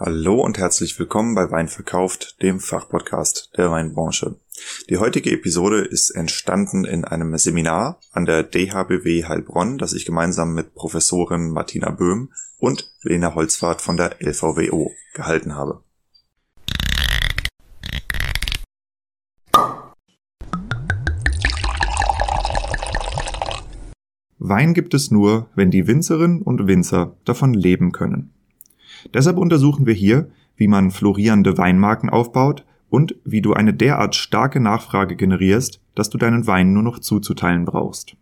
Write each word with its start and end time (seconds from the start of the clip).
Hallo 0.00 0.40
und 0.40 0.58
herzlich 0.58 0.96
willkommen 1.00 1.34
bei 1.34 1.50
Wein 1.50 1.66
verkauft, 1.66 2.40
dem 2.40 2.60
Fachpodcast 2.60 3.50
der 3.56 3.72
Weinbranche. 3.72 4.36
Die 4.88 4.98
heutige 4.98 5.32
Episode 5.32 5.80
ist 5.80 6.10
entstanden 6.10 6.84
in 6.84 7.04
einem 7.04 7.36
Seminar 7.36 7.98
an 8.12 8.24
der 8.24 8.44
DHBW 8.44 9.24
Heilbronn, 9.24 9.76
das 9.76 9.94
ich 9.94 10.06
gemeinsam 10.06 10.54
mit 10.54 10.76
Professorin 10.76 11.50
Martina 11.50 11.90
Böhm 11.90 12.32
und 12.58 12.88
Lena 13.02 13.34
Holzfahrt 13.34 13.82
von 13.82 13.96
der 13.96 14.22
LVWO 14.22 14.92
gehalten 15.14 15.56
habe. 15.56 15.82
Wein 24.38 24.74
gibt 24.74 24.94
es 24.94 25.10
nur, 25.10 25.50
wenn 25.56 25.72
die 25.72 25.88
Winzerinnen 25.88 26.42
und 26.42 26.68
Winzer 26.68 27.16
davon 27.24 27.52
leben 27.52 27.90
können. 27.90 28.37
Deshalb 29.14 29.38
untersuchen 29.38 29.86
wir 29.86 29.94
hier, 29.94 30.30
wie 30.56 30.68
man 30.68 30.90
florierende 30.90 31.56
Weinmarken 31.56 32.10
aufbaut 32.10 32.64
und 32.90 33.14
wie 33.24 33.42
du 33.42 33.52
eine 33.52 33.74
derart 33.74 34.14
starke 34.14 34.60
Nachfrage 34.60 35.16
generierst, 35.16 35.80
dass 35.94 36.10
du 36.10 36.18
deinen 36.18 36.46
Wein 36.46 36.72
nur 36.72 36.82
noch 36.82 36.98
zuzuteilen 36.98 37.64
brauchst. 37.64 38.16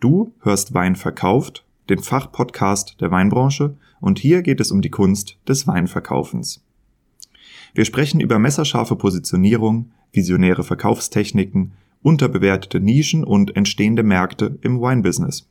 Du 0.00 0.34
hörst 0.40 0.74
Wein 0.74 0.96
verkauft, 0.96 1.64
den 1.88 1.98
Fachpodcast 1.98 3.00
der 3.00 3.10
Weinbranche, 3.10 3.76
und 4.00 4.18
hier 4.18 4.42
geht 4.42 4.60
es 4.60 4.72
um 4.72 4.82
die 4.82 4.90
Kunst 4.90 5.38
des 5.46 5.66
Weinverkaufens. 5.66 6.64
Wir 7.74 7.84
sprechen 7.84 8.20
über 8.20 8.38
messerscharfe 8.38 8.96
Positionierung, 8.96 9.92
visionäre 10.12 10.64
Verkaufstechniken, 10.64 11.72
unterbewertete 12.02 12.80
Nischen 12.80 13.24
und 13.24 13.56
entstehende 13.56 14.02
Märkte 14.02 14.58
im 14.62 14.80
Wine-Business. 14.80 15.48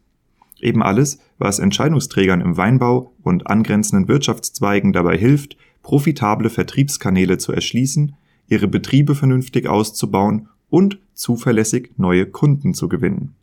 Eben 0.62 0.84
alles, 0.84 1.20
was 1.40 1.60
Entscheidungsträgern 1.60 2.40
im 2.40 2.56
Weinbau 2.56 3.12
und 3.24 3.48
angrenzenden 3.48 4.08
Wirtschaftszweigen 4.08 4.94
dabei 4.94 5.18
hilft, 5.18 5.58
profitable 5.82 6.50
Vertriebskanäle 6.50 7.40
zu 7.40 7.52
erschließen, 7.52 8.16
ihre 8.48 8.68
Betriebe 8.68 9.16
vernünftig 9.16 9.68
auszubauen 9.68 10.48
und 10.70 11.00
zuverlässig 11.14 11.92
neue 11.98 12.28
Kunden 12.28 12.74
zu 12.74 12.88
gewinnen. 12.88 13.34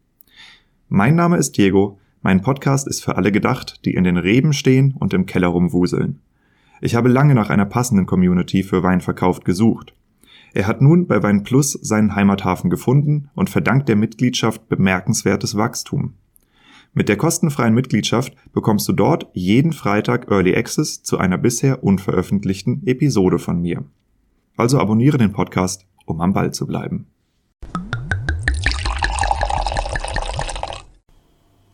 Mein 0.88 1.16
Name 1.16 1.36
ist 1.36 1.56
Diego, 1.58 1.98
mein 2.22 2.40
Podcast 2.40 2.86
ist 2.86 3.04
für 3.04 3.16
alle 3.16 3.32
gedacht, 3.32 3.84
die 3.84 3.94
in 3.94 4.04
den 4.04 4.16
Reben 4.16 4.52
stehen 4.52 4.94
und 4.98 5.12
im 5.12 5.26
Keller 5.26 5.48
rumwuseln. 5.48 6.20
Ich 6.80 6.94
habe 6.94 7.08
lange 7.08 7.34
nach 7.34 7.50
einer 7.50 7.66
passenden 7.66 8.06
Community 8.06 8.62
für 8.62 8.82
Weinverkauf 8.82 9.40
gesucht. 9.40 9.92
Er 10.54 10.66
hat 10.66 10.80
nun 10.80 11.06
bei 11.06 11.22
Wein 11.22 11.42
Plus 11.42 11.72
seinen 11.72 12.14
Heimathafen 12.14 12.70
gefunden 12.70 13.28
und 13.34 13.50
verdankt 13.50 13.88
der 13.88 13.96
Mitgliedschaft 13.96 14.68
bemerkenswertes 14.68 15.56
Wachstum. 15.56 16.14
Mit 16.98 17.08
der 17.08 17.16
kostenfreien 17.16 17.74
Mitgliedschaft 17.74 18.32
bekommst 18.52 18.88
du 18.88 18.92
dort 18.92 19.28
jeden 19.32 19.72
Freitag 19.72 20.32
Early 20.32 20.56
Access 20.56 21.04
zu 21.04 21.16
einer 21.16 21.38
bisher 21.38 21.84
unveröffentlichten 21.84 22.84
Episode 22.88 23.38
von 23.38 23.62
mir. 23.62 23.84
Also 24.56 24.80
abonniere 24.80 25.16
den 25.16 25.30
Podcast, 25.30 25.86
um 26.06 26.20
am 26.20 26.32
Ball 26.32 26.52
zu 26.52 26.66
bleiben. 26.66 27.06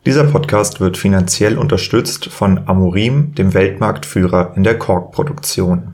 Dieser 0.05 0.25
Podcast 0.25 0.81
wird 0.81 0.99
finanziell 0.99 1.57
unterstützt 1.57 2.27
von 2.27 2.69
Amorim, 2.69 3.35
dem 3.35 3.55
Weltmarktführer 3.55 4.53
in 4.59 4.63
der 4.63 4.79
Korkproduktion. 4.79 5.94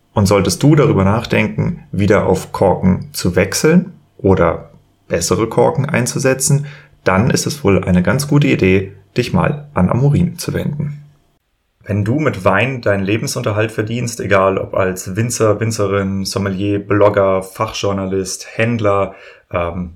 Und 0.13 0.25
solltest 0.25 0.61
du 0.61 0.75
darüber 0.75 1.03
nachdenken, 1.03 1.83
wieder 1.91 2.25
auf 2.25 2.51
Korken 2.51 3.09
zu 3.13 3.35
wechseln 3.35 3.93
oder 4.17 4.71
bessere 5.07 5.47
Korken 5.47 5.85
einzusetzen, 5.85 6.65
dann 7.03 7.29
ist 7.29 7.47
es 7.47 7.63
wohl 7.63 7.83
eine 7.83 8.03
ganz 8.03 8.27
gute 8.27 8.47
Idee, 8.47 8.93
dich 9.17 9.33
mal 9.33 9.67
an 9.73 9.89
Amorin 9.89 10.37
zu 10.37 10.53
wenden. 10.53 11.03
Wenn 11.83 12.05
du 12.05 12.19
mit 12.19 12.45
Wein 12.45 12.81
deinen 12.81 13.03
Lebensunterhalt 13.03 13.71
verdienst, 13.71 14.19
egal 14.19 14.57
ob 14.57 14.75
als 14.75 15.15
Winzer, 15.15 15.59
Winzerin, 15.59 16.25
Sommelier, 16.25 16.79
Blogger, 16.79 17.41
Fachjournalist, 17.41 18.47
Händler, 18.55 19.15
ähm, 19.51 19.95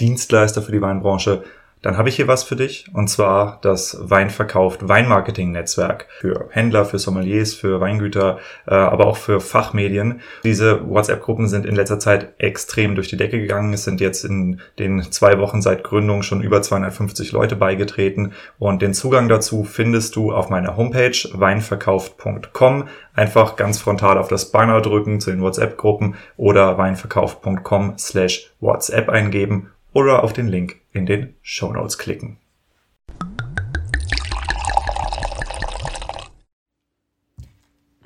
Dienstleister 0.00 0.62
für 0.62 0.72
die 0.72 0.80
Weinbranche, 0.80 1.44
dann 1.82 1.96
habe 1.96 2.08
ich 2.08 2.16
hier 2.16 2.28
was 2.28 2.42
für 2.42 2.56
dich 2.56 2.86
und 2.92 3.08
zwar 3.08 3.58
das 3.62 3.96
Weinverkauft 4.00 4.88
Weinmarketing 4.88 5.52
Netzwerk 5.52 6.06
für 6.20 6.48
Händler, 6.50 6.84
für 6.84 6.98
Sommeliers, 6.98 7.54
für 7.54 7.80
Weingüter, 7.80 8.38
äh, 8.66 8.74
aber 8.74 9.06
auch 9.06 9.16
für 9.16 9.40
Fachmedien. 9.40 10.20
Diese 10.44 10.88
WhatsApp-Gruppen 10.88 11.48
sind 11.48 11.66
in 11.66 11.76
letzter 11.76 11.98
Zeit 11.98 12.34
extrem 12.38 12.94
durch 12.94 13.08
die 13.08 13.16
Decke 13.16 13.40
gegangen. 13.40 13.72
Es 13.72 13.84
sind 13.84 14.00
jetzt 14.00 14.24
in 14.24 14.60
den 14.78 15.02
zwei 15.12 15.38
Wochen 15.38 15.62
seit 15.62 15.84
Gründung 15.84 16.22
schon 16.22 16.42
über 16.42 16.62
250 16.62 17.32
Leute 17.32 17.56
beigetreten 17.56 18.32
und 18.58 18.82
den 18.82 18.94
Zugang 18.94 19.28
dazu 19.28 19.64
findest 19.64 20.16
du 20.16 20.32
auf 20.32 20.50
meiner 20.50 20.76
Homepage 20.76 21.16
weinverkauft.com. 21.32 22.88
Einfach 23.14 23.56
ganz 23.56 23.78
frontal 23.78 24.18
auf 24.18 24.28
das 24.28 24.50
Banner 24.50 24.80
drücken 24.80 25.20
zu 25.20 25.30
den 25.30 25.40
WhatsApp-Gruppen 25.40 26.16
oder 26.36 26.78
weinverkauft.com 26.78 27.98
slash 27.98 28.50
WhatsApp 28.60 29.08
eingeben 29.08 29.70
oder 29.92 30.22
auf 30.22 30.32
den 30.32 30.48
Link 30.48 30.76
in 30.92 31.06
den 31.06 31.34
Show 31.42 31.72
Notes 31.72 31.98
klicken. 31.98 32.38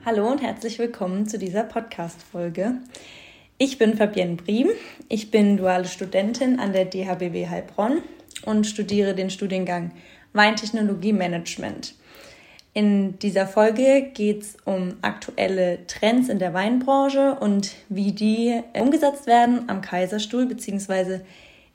Hallo 0.04 0.28
und 0.28 0.43
herzlich 0.43 0.78
willkommen 0.78 1.26
zu 1.28 1.38
dieser 1.38 1.65
Podcast-Folge. 1.65 2.75
Ich 3.59 3.78
bin 3.78 3.97
Fabienne 3.97 4.37
Briem. 4.37 4.69
Ich 5.09 5.31
bin 5.31 5.56
duale 5.56 5.84
Studentin 5.84 6.59
an 6.59 6.72
der 6.72 6.87
DHBW 6.87 7.48
Heilbronn 7.48 8.03
und 8.44 8.66
studiere 8.66 9.14
den 9.14 9.31
Studiengang 9.31 9.93
Weintechnologie 10.32 11.12
Management. 11.12 11.94
In 12.75 13.19
dieser 13.19 13.47
Folge 13.47 14.10
geht 14.14 14.43
es 14.43 14.56
um 14.64 14.94
aktuelle 15.03 15.87
Trends 15.87 16.28
in 16.28 16.38
der 16.38 16.54
Weinbranche 16.54 17.37
und 17.38 17.75
wie 17.88 18.12
die 18.12 18.60
umgesetzt 18.72 19.26
werden 19.26 19.69
am 19.69 19.82
Kaiserstuhl 19.82 20.47
bzw 20.47 21.20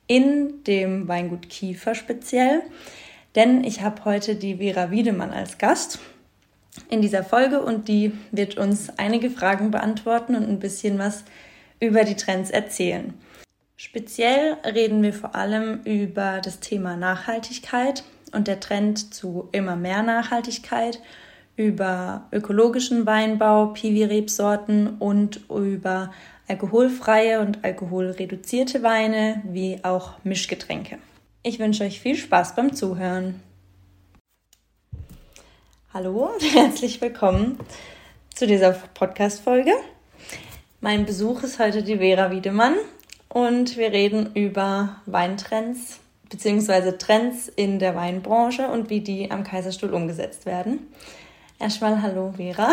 in 0.07 0.63
dem 0.66 1.07
Weingut 1.07 1.50
Kiefer 1.50 1.95
speziell, 1.95 2.63
denn 3.35 3.63
ich 3.63 3.81
habe 3.81 4.06
heute 4.06 4.35
die 4.35 4.57
Vera 4.57 4.90
Wiedemann 4.90 5.31
als 5.31 5.57
Gast 5.57 6.00
in 6.90 7.01
dieser 7.01 7.23
Folge 7.23 7.62
und 7.62 7.88
die 7.88 8.13
wird 8.31 8.57
uns 8.57 8.90
einige 8.97 9.29
Fragen 9.29 9.72
beantworten 9.72 10.35
und 10.35 10.47
ein 10.47 10.59
bisschen 10.59 10.97
was 10.97 11.23
über 11.79 12.03
die 12.03 12.16
Trends 12.16 12.50
erzählen. 12.50 13.13
Speziell 13.75 14.57
reden 14.66 15.03
wir 15.03 15.13
vor 15.13 15.35
allem 15.35 15.81
über 15.84 16.41
das 16.44 16.59
Thema 16.59 16.95
Nachhaltigkeit 16.97 18.03
und 18.34 18.47
der 18.47 18.59
Trend 18.59 19.13
zu 19.13 19.50
immer 19.51 19.75
mehr 19.75 20.01
Nachhaltigkeit, 20.01 21.00
über 21.56 22.28
ökologischen 22.31 23.06
Weinbau, 23.06 23.68
Piwi-Rebsorten 23.68 24.97
und 25.00 25.41
über 25.50 26.12
alkoholfreie 26.47 27.41
und 27.41 27.63
alkoholreduzierte 27.63 28.81
Weine 28.81 29.41
wie 29.46 29.80
auch 29.84 30.13
Mischgetränke. 30.24 30.97
Ich 31.44 31.59
wünsche 31.59 31.84
euch 31.84 32.00
viel 32.00 32.16
Spaß 32.16 32.56
beim 32.56 32.74
Zuhören. 32.74 33.41
Hallo 35.94 36.30
und 36.34 36.41
herzlich 36.56 37.02
willkommen 37.02 37.59
zu 38.34 38.47
dieser 38.47 38.72
Podcast-Folge. 38.72 39.71
Mein 40.80 41.06
Besuch 41.06 41.44
ist 41.44 41.60
heute 41.60 41.83
die 41.83 41.98
Vera 41.98 42.31
Wiedemann 42.31 42.75
und 43.30 43.77
wir 43.77 43.92
reden 43.92 44.33
über 44.33 45.01
Weintrends 45.06 46.00
bzw. 46.30 46.94
Trends 46.94 47.50
in 47.50 47.80
der 47.80 47.95
Weinbranche 47.95 48.68
und 48.69 48.89
wie 48.89 49.01
die 49.01 49.31
am 49.31 49.44
Kaiserstuhl 49.44 49.94
umgesetzt 49.94 50.45
werden. 50.45 50.88
Erstmal 51.59 52.04
hallo 52.04 52.33
Vera. 52.38 52.69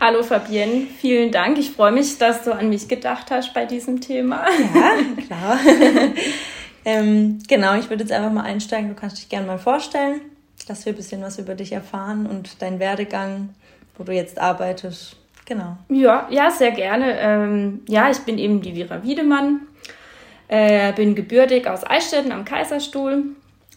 Hallo 0.00 0.22
Fabienne, 0.22 0.86
vielen 1.00 1.32
Dank. 1.32 1.58
Ich 1.58 1.72
freue 1.72 1.90
mich, 1.90 2.16
dass 2.18 2.44
du 2.44 2.52
an 2.52 2.68
mich 2.68 2.86
gedacht 2.86 3.28
hast 3.32 3.52
bei 3.54 3.66
diesem 3.66 4.00
Thema. 4.00 4.46
Ja, 4.72 4.92
klar. 5.26 5.58
ähm, 6.84 7.40
genau, 7.48 7.74
ich 7.74 7.90
würde 7.90 8.04
jetzt 8.04 8.12
einfach 8.12 8.30
mal 8.30 8.44
einsteigen. 8.44 8.88
Du 8.88 8.94
kannst 8.94 9.18
dich 9.18 9.28
gerne 9.28 9.48
mal 9.48 9.58
vorstellen, 9.58 10.20
dass 10.68 10.86
wir 10.86 10.92
ein 10.92 10.96
bisschen 10.96 11.22
was 11.22 11.40
über 11.40 11.56
dich 11.56 11.72
erfahren 11.72 12.26
und 12.26 12.62
deinen 12.62 12.78
Werdegang, 12.78 13.48
wo 13.98 14.04
du 14.04 14.12
jetzt 14.12 14.38
arbeitest. 14.38 15.16
Genau. 15.44 15.76
Ja, 15.88 16.28
ja, 16.30 16.52
sehr 16.52 16.70
gerne. 16.70 17.18
Ähm, 17.18 17.80
ja, 17.88 18.10
ich 18.10 18.18
bin 18.20 18.38
eben 18.38 18.62
die 18.62 18.76
Vera 18.76 19.02
Wiedemann. 19.02 19.62
Äh, 20.46 20.92
bin 20.92 21.16
gebürtig 21.16 21.66
aus 21.66 21.84
Eichstätten 21.84 22.30
am 22.30 22.44
Kaiserstuhl. 22.44 23.24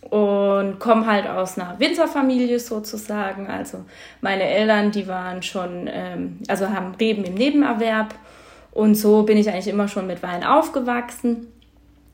Und 0.09 0.79
komme 0.79 1.05
halt 1.05 1.27
aus 1.27 1.57
einer 1.57 1.79
Winzerfamilie 1.79 2.59
sozusagen. 2.59 3.47
Also 3.47 3.85
meine 4.21 4.43
Eltern, 4.43 4.91
die 4.91 5.07
waren 5.07 5.41
schon, 5.41 5.89
ähm, 5.91 6.39
also 6.47 6.69
haben 6.69 6.95
Reben 6.95 7.23
im 7.23 7.33
Nebenerwerb 7.35 8.15
und 8.71 8.95
so 8.95 9.23
bin 9.23 9.37
ich 9.37 9.49
eigentlich 9.49 9.67
immer 9.67 9.87
schon 9.87 10.07
mit 10.07 10.23
Wein 10.23 10.43
aufgewachsen 10.43 11.47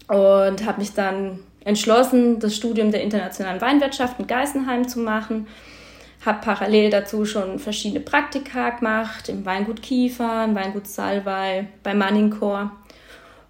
und 0.07 0.65
habe 0.65 0.79
mich 0.79 0.93
dann 0.93 1.39
entschlossen, 1.63 2.39
das 2.39 2.55
Studium 2.55 2.91
der 2.91 3.01
internationalen 3.01 3.61
Weinwirtschaft 3.61 4.19
in 4.19 4.27
Geisenheim 4.27 4.87
zu 4.87 4.99
machen. 4.99 5.47
Habe 6.25 6.39
parallel 6.43 6.89
dazu 6.89 7.23
schon 7.25 7.59
verschiedene 7.59 8.01
Praktika 8.01 8.71
gemacht, 8.71 9.29
im 9.29 9.45
Weingut 9.45 9.81
Kiefer, 9.81 10.43
im 10.43 10.55
Weingut 10.55 10.87
Salvei, 10.87 11.67
bei 11.81 11.93
Manningkor. 11.93 12.71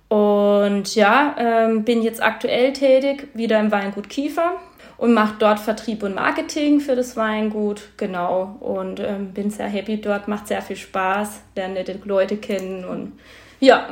Und 0.09 0.95
ja, 0.95 1.35
ähm, 1.37 1.83
bin 1.85 2.01
jetzt 2.01 2.21
aktuell 2.21 2.73
tätig, 2.73 3.27
wieder 3.33 3.59
im 3.59 3.71
Weingut 3.71 4.09
Kiefer 4.09 4.53
und 4.97 5.13
mache 5.13 5.35
dort 5.39 5.59
Vertrieb 5.59 6.03
und 6.03 6.15
Marketing 6.15 6.79
für 6.79 6.95
das 6.95 7.15
Weingut. 7.15 7.89
Genau. 7.97 8.57
Und 8.59 8.99
ähm, 8.99 9.33
bin 9.33 9.49
sehr 9.51 9.67
happy 9.67 10.01
dort, 10.01 10.27
macht 10.27 10.47
sehr 10.47 10.61
viel 10.61 10.75
Spaß, 10.75 11.41
lerne 11.55 11.75
nette 11.75 11.99
Leute 12.03 12.37
kennen 12.37 12.85
und 12.85 13.13
ja. 13.59 13.89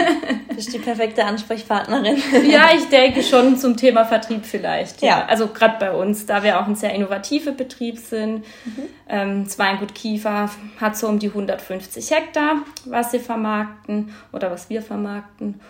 Bist 0.54 0.72
die 0.72 0.78
perfekte 0.78 1.24
Ansprechpartnerin. 1.24 2.16
ja, 2.48 2.70
ich 2.74 2.88
denke 2.88 3.22
schon 3.22 3.56
zum 3.56 3.76
Thema 3.76 4.04
Vertrieb 4.04 4.44
vielleicht. 4.44 5.02
Ja. 5.02 5.08
ja. 5.08 5.26
Also 5.26 5.48
gerade 5.48 5.76
bei 5.78 5.92
uns, 5.92 6.26
da 6.26 6.42
wir 6.42 6.60
auch 6.60 6.66
ein 6.66 6.74
sehr 6.74 6.94
innovativer 6.94 7.52
Betrieb 7.52 7.98
sind. 7.98 8.44
Mhm. 8.64 8.82
Ähm, 9.08 9.48
Zweingut 9.48 9.94
Kiefer 9.94 10.50
hat 10.80 10.96
so 10.96 11.08
um 11.08 11.18
die 11.18 11.28
150 11.28 12.10
Hektar, 12.10 12.56
was 12.84 13.10
sie 13.10 13.18
vermarkten 13.18 14.14
oder 14.32 14.50
was 14.50 14.68
wir 14.68 14.82
vermarkten. 14.82 15.60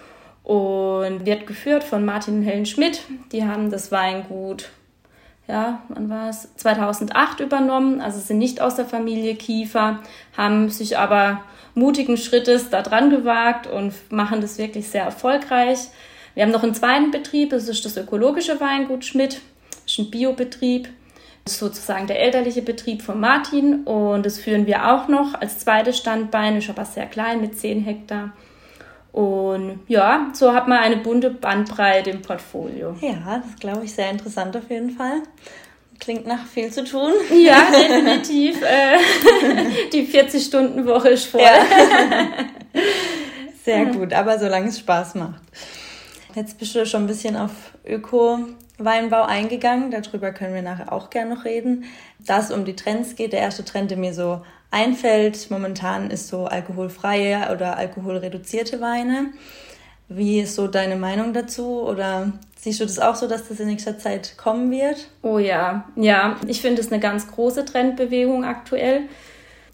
Und 0.43 1.27
wird 1.27 1.47
geführt 1.47 1.83
von 1.83 2.05
Martin 2.05 2.39
und 2.39 2.43
Helen 2.45 2.67
Schmidt. 2.67 3.01
Die 3.33 3.45
haben 3.45 3.71
das 3.71 3.91
Weingut 3.91 4.71
ja, 5.49 5.83
wann 5.89 6.11
war 6.11 6.29
es? 6.29 6.55
2008 6.57 7.41
übernommen, 7.41 8.01
also 8.01 8.19
sind 8.19 8.39
nicht 8.39 8.61
aus 8.61 8.75
der 8.75 8.85
Familie 8.85 9.37
Kiefer, 9.37 10.01
haben 10.37 10.71
sich 10.71 10.99
aber 10.99 11.43
mutigen 11.77 12.17
Schrittes 12.17 12.71
da 12.71 12.83
dran 12.83 13.11
gewagt 13.11 13.67
und 13.69 13.93
machen 14.11 14.41
das 14.41 14.59
wirklich 14.59 14.89
sehr 14.89 15.05
erfolgreich. 15.05 15.79
Wir 16.35 16.43
haben 16.43 16.51
noch 16.51 16.63
einen 16.63 16.75
zweiten 16.75 17.11
Betrieb, 17.11 17.51
das 17.51 17.69
ist 17.69 17.85
das 17.85 17.97
ökologische 17.97 18.61
Weingut 18.61 19.05
Schmidt, 19.05 19.41
das 19.71 19.93
ist 19.93 19.99
ein 19.99 20.11
Biobetrieb, 20.11 20.89
das 21.45 21.55
ist 21.55 21.61
sozusagen 21.61 22.07
der 22.07 22.21
elterliche 22.21 22.63
Betrieb 22.63 23.03
von 23.03 23.21
Martin 23.21 23.85
und 23.85 24.27
das 24.27 24.39
führen 24.39 24.67
wir 24.67 24.91
auch 24.91 25.07
noch 25.09 25.35
als 25.35 25.59
zweites 25.61 25.99
Standbein, 25.99 26.57
ist 26.57 26.71
aber 26.71 26.85
sehr 26.85 27.07
klein 27.07 27.41
mit 27.41 27.59
10 27.59 27.85
Hektar. 27.85 28.33
Und 29.13 29.81
ja, 29.89 30.31
so 30.35 30.53
hat 30.53 30.69
man 30.69 30.79
eine 30.79 30.99
bunte 30.99 31.31
Bandbreite 31.31 32.11
im 32.11 32.21
Portfolio. 32.21 32.95
Ja, 33.01 33.43
das 33.43 33.59
glaube 33.59 33.85
ich 33.85 33.95
sehr 33.95 34.11
interessant 34.11 34.55
auf 34.57 34.69
jeden 34.69 34.91
Fall. 34.91 35.23
Klingt 35.99 36.27
nach 36.27 36.47
viel 36.47 36.71
zu 36.73 36.85
tun. 36.85 37.13
Ja, 37.33 37.71
definitiv. 37.71 38.63
Äh, 38.63 38.99
die 39.93 40.07
40-Stunden-Woche 40.07 41.11
ist 41.11 41.27
voll. 41.27 41.41
Ja. 41.41 41.65
Sehr 43.65 43.87
gut, 43.87 44.13
aber 44.13 44.39
solange 44.39 44.69
es 44.69 44.79
Spaß 44.79 45.17
macht. 45.17 45.43
Jetzt 46.35 46.59
bist 46.59 46.75
du 46.75 46.87
schon 46.87 47.05
ein 47.05 47.07
bisschen 47.07 47.37
auf 47.37 47.51
Öko-Weinbau 47.85 49.25
eingegangen. 49.25 49.91
Darüber 49.91 50.33
können 50.33 50.55
wir 50.55 50.63
nachher 50.63 50.93
auch 50.93 51.11
gerne 51.11 51.35
noch 51.35 51.45
reden. 51.45 51.85
Da 52.19 52.39
es 52.41 52.51
um 52.51 52.65
die 52.65 52.77
Trends 52.77 53.17
geht, 53.17 53.33
der 53.33 53.41
erste 53.41 53.65
Trend, 53.65 53.91
der 53.91 53.99
mir 53.99 54.15
so 54.15 54.43
einfällt 54.71 55.51
momentan, 55.51 56.11
ist 56.11 56.29
so 56.29 56.45
alkoholfreie 56.45 57.53
oder 57.53 57.77
alkoholreduzierte 57.77 58.81
Weine. 58.81 59.33
Wie 60.09 60.41
ist 60.41 60.55
so 60.55 60.69
deine 60.69 60.97
Meinung 60.97 61.33
dazu? 61.33 61.83
Oder 61.83 62.33
siehst 62.57 62.81
du 62.81 62.85
das 62.85 62.99
auch 62.99 63.17
so, 63.17 63.27
dass 63.27 63.49
das 63.49 63.59
in 63.59 63.67
nächster 63.67 63.99
Zeit 63.99 64.37
kommen 64.37 64.71
wird? 64.71 65.09
Oh 65.23 65.39
ja, 65.39 65.85
ja. 65.97 66.37
Ich 66.47 66.61
finde 66.61 66.81
es 66.81 66.93
eine 66.93 67.01
ganz 67.01 67.27
große 67.31 67.65
Trendbewegung 67.65 68.45
aktuell. 68.45 69.03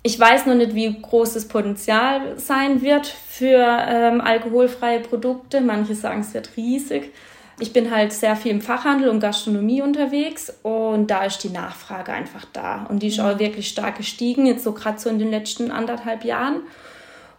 Ich 0.02 0.18
weiß 0.18 0.46
noch 0.46 0.54
nicht, 0.54 0.74
wie 0.74 1.00
groß 1.00 1.34
das 1.34 1.46
Potenzial 1.46 2.38
sein 2.38 2.82
wird 2.82 3.06
für 3.06 3.64
ähm, 3.86 4.20
alkoholfreie 4.20 5.00
Produkte. 5.00 5.60
Manche 5.60 5.94
sagen, 5.94 6.22
es 6.22 6.34
wird 6.34 6.56
riesig. 6.56 7.12
Ich 7.60 7.72
bin 7.72 7.94
halt 7.94 8.12
sehr 8.12 8.34
viel 8.34 8.50
im 8.50 8.60
Fachhandel 8.60 9.08
und 9.08 9.20
Gastronomie 9.20 9.82
unterwegs 9.82 10.52
und 10.62 11.08
da 11.08 11.24
ist 11.24 11.44
die 11.44 11.50
Nachfrage 11.50 12.12
einfach 12.12 12.44
da. 12.52 12.86
Und 12.88 13.04
die 13.04 13.08
ist 13.08 13.20
auch 13.20 13.38
wirklich 13.38 13.68
stark 13.68 13.98
gestiegen, 13.98 14.46
jetzt 14.46 14.64
so 14.64 14.72
gerade 14.72 14.98
so 14.98 15.08
in 15.08 15.20
den 15.20 15.30
letzten 15.30 15.70
anderthalb 15.70 16.24
Jahren. 16.24 16.62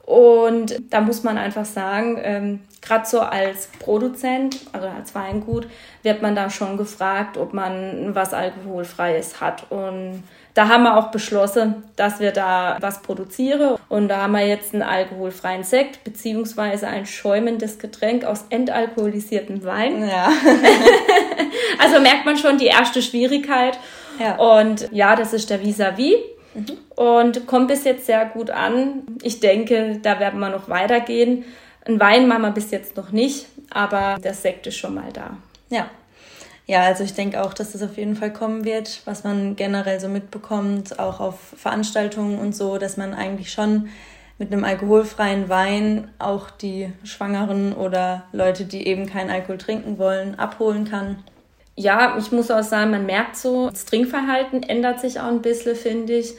Und 0.06 0.82
da 0.90 1.02
muss 1.02 1.24
man 1.24 1.38
einfach 1.38 1.66
sagen, 1.66 2.18
ähm, 2.22 2.60
gerade 2.84 3.06
so 3.06 3.22
als 3.22 3.68
Produzent, 3.80 4.58
also 4.72 4.88
als 4.88 5.16
Weingut, 5.16 5.68
wird 6.04 6.22
man 6.22 6.36
da 6.36 6.50
schon 6.50 6.78
gefragt, 6.78 7.38
ob 7.38 7.54
man 7.54 8.14
was 8.14 8.34
Alkoholfreies 8.34 9.42
hat. 9.42 9.66
Und 9.72 10.24
da 10.54 10.68
haben 10.68 10.84
wir 10.84 10.98
auch 10.98 11.08
beschlossen, 11.08 11.84
dass 11.96 12.20
wir 12.20 12.32
da 12.32 12.78
was 12.80 13.02
produzieren. 13.02 13.78
Und 13.90 14.10
da 14.10 14.24
haben 14.24 14.34
wir 14.34 14.46
jetzt 14.46 14.74
einen 14.74 14.84
alkoholfreien 14.84 15.64
Sekt 15.64 16.04
beziehungsweise 16.04 16.88
ein 16.88 17.06
schäumendes 17.06 17.80
Getränk 17.80 18.26
aus 18.26 18.46
entalkoholisiertem 18.50 19.64
Wein. 19.64 20.08
Ja. 20.08 20.30
also 21.80 22.00
merkt 22.00 22.26
man 22.26 22.38
schon 22.38 22.58
die 22.58 22.68
erste 22.68 23.02
Schwierigkeit. 23.02 23.80
Ja. 24.20 24.36
Und 24.36 24.90
ja, 24.92 25.16
das 25.16 25.34
ist 25.34 25.50
der 25.50 25.60
Vis-à-vis. 25.62 26.14
-vis. 26.14 26.34
Mhm. 26.54 26.78
Und 26.96 27.48
kommt 27.48 27.70
bis 27.70 27.84
jetzt 27.84 28.06
sehr 28.06 28.26
gut 28.26 28.52
an. 28.52 29.04
Ich 29.24 29.40
denke, 29.40 30.00
da 30.02 30.20
werden 30.20 30.40
wir 30.40 30.50
noch 30.50 30.70
weitergehen. 30.70 31.46
Ein 31.86 32.00
Wein 32.00 32.28
machen 32.28 32.44
wir 32.44 32.52
bis 32.52 32.72
jetzt 32.72 32.96
noch 32.96 33.12
nicht, 33.12 33.48
aber 33.70 34.18
der 34.24 34.34
Sekt 34.34 34.68
ist 34.68 34.78
schon 34.78 34.96
mal 34.96 35.12
da. 35.12 35.38
Ja. 35.70 35.90
Ja, 36.66 36.84
also 36.84 37.04
ich 37.04 37.14
denke 37.14 37.44
auch, 37.44 37.54
dass 37.54 37.74
das 37.74 37.84
auf 37.84 37.98
jeden 37.98 38.16
Fall 38.16 38.32
kommen 38.32 38.64
wird, 38.64 39.02
was 39.04 39.26
man 39.26 39.58
generell 39.58 40.00
so 40.00 40.08
mitbekommt, 40.08 40.98
auch 40.98 41.20
auf 41.20 41.38
Veranstaltungen 41.58 42.40
und 42.40 42.56
so, 42.56 42.78
dass 42.78 42.96
man 42.96 43.14
eigentlich 43.14 43.52
schon 43.52 43.90
mit 44.38 44.52
einem 44.52 44.64
alkoholfreien 44.64 45.50
Wein 45.50 46.08
auch 46.20 46.50
die 46.50 46.92
Schwangeren 47.04 47.74
oder 47.74 48.24
Leute, 48.32 48.64
die 48.64 48.88
eben 48.88 49.08
keinen 49.08 49.30
Alkohol 49.30 49.58
trinken 49.58 49.98
wollen, 49.98 50.40
abholen 50.40 50.86
kann. 50.86 51.18
Ja, 51.76 52.18
ich 52.18 52.32
muss 52.32 52.50
auch 52.50 52.64
sagen, 52.64 52.92
man 52.92 53.06
merkt 53.06 53.36
so, 53.36 53.70
das 53.70 53.86
Trinkverhalten 53.86 54.64
ändert 54.64 55.02
sich 55.02 55.20
auch 55.20 55.28
ein 55.28 55.42
bisschen, 55.42 55.76
finde 55.76 56.14
ich. 56.14 56.34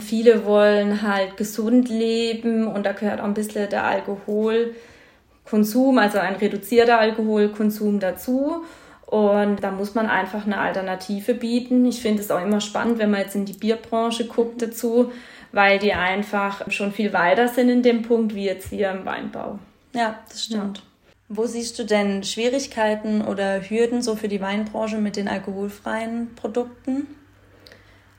Viele 0.00 0.44
wollen 0.44 1.02
halt 1.02 1.36
gesund 1.36 1.88
leben 1.88 2.66
und 2.66 2.84
da 2.84 2.92
gehört 2.92 3.20
auch 3.20 3.24
ein 3.24 3.34
bisschen 3.34 3.70
der 3.70 3.84
Alkoholkonsum, 3.84 5.98
also 5.98 6.18
ein 6.18 6.34
reduzierter 6.34 6.98
Alkoholkonsum 6.98 8.00
dazu. 8.00 8.64
Und 9.06 9.62
da 9.62 9.70
muss 9.70 9.94
man 9.94 10.08
einfach 10.08 10.46
eine 10.46 10.58
Alternative 10.58 11.34
bieten. 11.34 11.86
Ich 11.86 12.02
finde 12.02 12.22
es 12.22 12.30
auch 12.30 12.42
immer 12.42 12.60
spannend, 12.60 12.98
wenn 12.98 13.10
man 13.10 13.20
jetzt 13.20 13.36
in 13.36 13.44
die 13.44 13.52
Bierbranche 13.52 14.26
guckt 14.26 14.60
dazu, 14.60 15.12
weil 15.52 15.78
die 15.78 15.92
einfach 15.92 16.68
schon 16.70 16.92
viel 16.92 17.12
weiter 17.12 17.46
sind 17.46 17.68
in 17.68 17.82
dem 17.82 18.02
Punkt 18.02 18.34
wie 18.34 18.46
jetzt 18.46 18.72
wir 18.72 18.90
im 18.90 19.04
Weinbau. 19.04 19.58
Ja, 19.92 20.18
das 20.28 20.44
stimmt. 20.44 20.78
Ja. 20.78 20.84
Wo 21.28 21.46
siehst 21.46 21.78
du 21.78 21.84
denn 21.84 22.24
Schwierigkeiten 22.24 23.22
oder 23.22 23.60
Hürden 23.60 24.02
so 24.02 24.16
für 24.16 24.28
die 24.28 24.40
Weinbranche 24.40 24.98
mit 24.98 25.16
den 25.16 25.28
alkoholfreien 25.28 26.34
Produkten? 26.34 27.06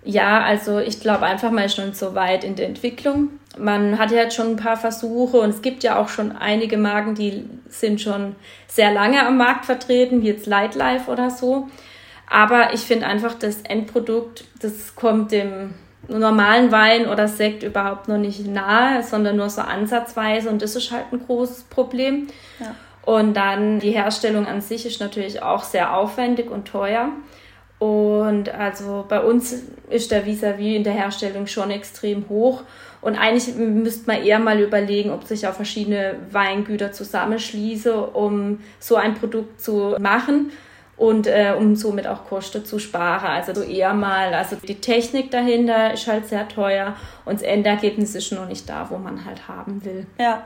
Ja, 0.06 0.44
also 0.44 0.78
ich 0.78 1.00
glaube 1.00 1.26
einfach 1.26 1.50
mal 1.50 1.68
schon 1.68 1.94
so 1.94 2.14
weit 2.14 2.44
in 2.44 2.56
der 2.56 2.68
Entwicklung. 2.68 3.32
Man 3.58 3.98
hat 3.98 4.12
ja 4.12 4.18
jetzt 4.18 4.36
schon 4.36 4.52
ein 4.52 4.56
paar 4.56 4.78
Versuche 4.78 5.40
und 5.40 5.50
es 5.50 5.62
gibt 5.64 5.84
ja 5.84 6.00
auch 6.00 6.10
schon 6.10 6.32
einige 6.32 6.78
Marken, 6.78 7.16
die 7.16 7.50
sind 7.70 8.00
schon 8.00 8.36
sehr 8.68 8.92
lange 8.92 9.26
am 9.26 9.38
Markt 9.38 9.66
vertreten, 9.66 10.22
wie 10.22 10.28
jetzt 10.28 10.46
Lightlife 10.46 11.10
oder 11.10 11.32
so. 11.32 11.70
Aber 12.30 12.74
ich 12.74 12.82
finde 12.82 13.08
einfach, 13.08 13.34
das 13.34 13.62
Endprodukt, 13.62 14.46
das 14.62 14.96
kommt 14.96 15.32
dem 15.32 15.74
normalen 16.08 16.72
Wein 16.72 17.08
oder 17.08 17.28
Sekt 17.28 17.64
überhaupt 17.64 18.08
noch 18.08 18.18
nicht 18.18 18.46
nahe, 18.46 19.02
sondern 19.02 19.38
nur 19.38 19.50
so 19.50 19.62
ansatzweise 19.62 20.50
und 20.50 20.62
das 20.62 20.76
ist 20.76 20.92
halt 20.92 21.06
ein 21.12 21.26
großes 21.26 21.64
Problem. 21.64 22.28
Ja. 22.60 22.76
Und 23.06 23.36
dann 23.36 23.80
die 23.80 23.92
Herstellung 23.92 24.46
an 24.46 24.62
sich 24.62 24.86
ist 24.86 25.00
natürlich 25.00 25.42
auch 25.42 25.64
sehr 25.64 25.96
aufwendig 25.96 26.50
und 26.52 26.68
teuer. 26.68 27.10
Und 27.80 28.50
also 28.50 29.06
bei 29.08 29.20
uns 29.22 29.54
ist 29.90 30.12
der 30.12 30.26
Vis-à-vis 30.26 30.76
in 30.78 30.84
der 30.84 30.94
Herstellung 30.94 31.46
schon 31.48 31.72
extrem 31.72 32.30
hoch. 32.30 32.64
Und 33.02 33.16
eigentlich 33.16 33.54
müsste 33.56 34.08
man 34.08 34.24
eher 34.24 34.40
mal 34.40 34.60
überlegen, 34.60 35.12
ob 35.12 35.26
sich 35.26 35.48
auch 35.48 35.54
verschiedene 35.54 36.16
Weingüter 36.32 36.92
zusammenschließen, 36.92 37.94
um 37.94 38.60
so 38.80 38.96
ein 38.96 39.14
Produkt 39.14 39.62
zu 39.62 39.96
machen 40.00 40.52
und 40.98 41.28
äh, 41.28 41.54
um 41.58 41.76
somit 41.76 42.08
auch 42.08 42.26
Kosten 42.26 42.66
zu 42.66 42.80
sparen. 42.80 43.28
Also 43.28 43.54
so 43.54 43.62
eher 43.62 43.94
mal, 43.94 44.34
also 44.34 44.56
die 44.56 44.76
Technik 44.76 45.30
dahinter 45.30 45.94
ist 45.94 46.08
halt 46.08 46.28
sehr 46.28 46.48
teuer 46.48 46.96
und 47.26 47.36
das 47.36 47.42
Endergebnis 47.44 48.16
ist 48.16 48.32
noch 48.32 48.48
nicht 48.48 48.70
da, 48.70 48.90
wo 48.90 48.98
man 48.98 49.26
halt 49.26 49.48
haben 49.48 49.84
will. 49.84 50.08
Ja, 50.18 50.46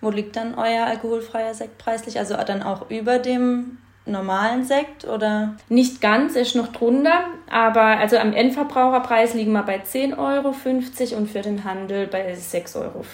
wo 0.00 0.10
liegt 0.10 0.36
dann 0.36 0.54
euer 0.54 0.86
alkoholfreier 0.86 1.54
Sekt 1.54 1.78
preislich? 1.78 2.18
Also 2.18 2.34
dann 2.36 2.62
auch 2.62 2.90
über 2.90 3.18
dem 3.18 3.78
normalen 4.10 4.64
Sekt 4.64 5.04
oder? 5.04 5.54
Nicht 5.68 6.00
ganz, 6.00 6.36
ist 6.36 6.56
noch 6.56 6.68
drunter, 6.68 7.24
aber 7.50 7.82
also 7.82 8.16
am 8.18 8.32
Endverbraucherpreis 8.32 9.34
liegen 9.34 9.52
wir 9.52 9.62
bei 9.62 9.80
10,50 9.80 10.18
Euro 10.18 11.18
und 11.18 11.30
für 11.30 11.40
den 11.40 11.64
Handel 11.64 12.06
bei 12.06 12.32
6,50 12.32 12.76
Euro. 12.76 13.04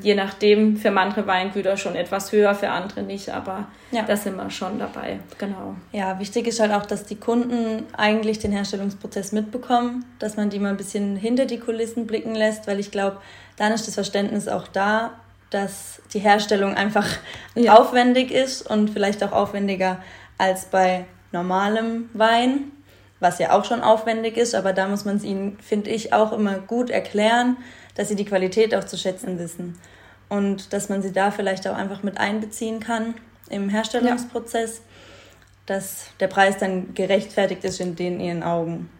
je 0.00 0.14
nachdem 0.14 0.76
für 0.76 0.90
manche 0.90 1.26
Weingüter 1.26 1.76
schon 1.76 1.96
etwas 1.96 2.32
höher, 2.32 2.54
für 2.54 2.70
andere 2.70 3.02
nicht, 3.02 3.30
aber 3.30 3.66
ja. 3.90 4.02
da 4.02 4.16
sind 4.16 4.36
wir 4.36 4.50
schon 4.50 4.78
dabei, 4.78 5.18
genau. 5.38 5.74
Ja, 5.92 6.18
wichtig 6.20 6.46
ist 6.46 6.60
halt 6.60 6.72
auch, 6.72 6.86
dass 6.86 7.04
die 7.04 7.16
Kunden 7.16 7.84
eigentlich 7.96 8.38
den 8.38 8.52
Herstellungsprozess 8.52 9.32
mitbekommen, 9.32 10.04
dass 10.18 10.36
man 10.36 10.50
die 10.50 10.60
mal 10.60 10.70
ein 10.70 10.76
bisschen 10.76 11.16
hinter 11.16 11.46
die 11.46 11.58
Kulissen 11.58 12.06
blicken 12.06 12.34
lässt, 12.34 12.66
weil 12.66 12.78
ich 12.78 12.90
glaube, 12.90 13.18
dann 13.56 13.72
ist 13.72 13.88
das 13.88 13.94
Verständnis 13.94 14.46
auch 14.46 14.68
da, 14.68 15.12
dass 15.50 16.00
die 16.12 16.18
Herstellung 16.18 16.74
einfach 16.74 17.06
ja. 17.54 17.78
aufwendig 17.78 18.30
ist 18.30 18.68
und 18.68 18.90
vielleicht 18.90 19.22
auch 19.24 19.32
aufwendiger 19.32 20.02
als 20.36 20.66
bei 20.66 21.06
normalem 21.32 22.08
Wein, 22.12 22.72
was 23.20 23.38
ja 23.38 23.52
auch 23.52 23.64
schon 23.64 23.82
aufwendig 23.82 24.36
ist, 24.36 24.54
aber 24.54 24.72
da 24.72 24.88
muss 24.88 25.04
man 25.04 25.16
es 25.16 25.24
ihnen, 25.24 25.58
finde 25.60 25.90
ich, 25.90 26.12
auch 26.12 26.32
immer 26.32 26.58
gut 26.58 26.90
erklären, 26.90 27.56
dass 27.94 28.08
sie 28.08 28.16
die 28.16 28.24
Qualität 28.24 28.74
auch 28.74 28.84
zu 28.84 28.96
schätzen 28.96 29.38
wissen 29.38 29.78
und 30.28 30.72
dass 30.72 30.88
man 30.88 31.02
sie 31.02 31.12
da 31.12 31.30
vielleicht 31.30 31.66
auch 31.66 31.74
einfach 31.74 32.02
mit 32.02 32.18
einbeziehen 32.18 32.80
kann 32.80 33.14
im 33.50 33.68
Herstellungsprozess, 33.68 34.76
ja. 34.76 34.82
dass 35.66 36.06
der 36.20 36.28
Preis 36.28 36.58
dann 36.58 36.94
gerechtfertigt 36.94 37.64
ist 37.64 37.80
in 37.80 37.96
den 37.96 38.20
ihren 38.20 38.42
Augen. 38.42 38.90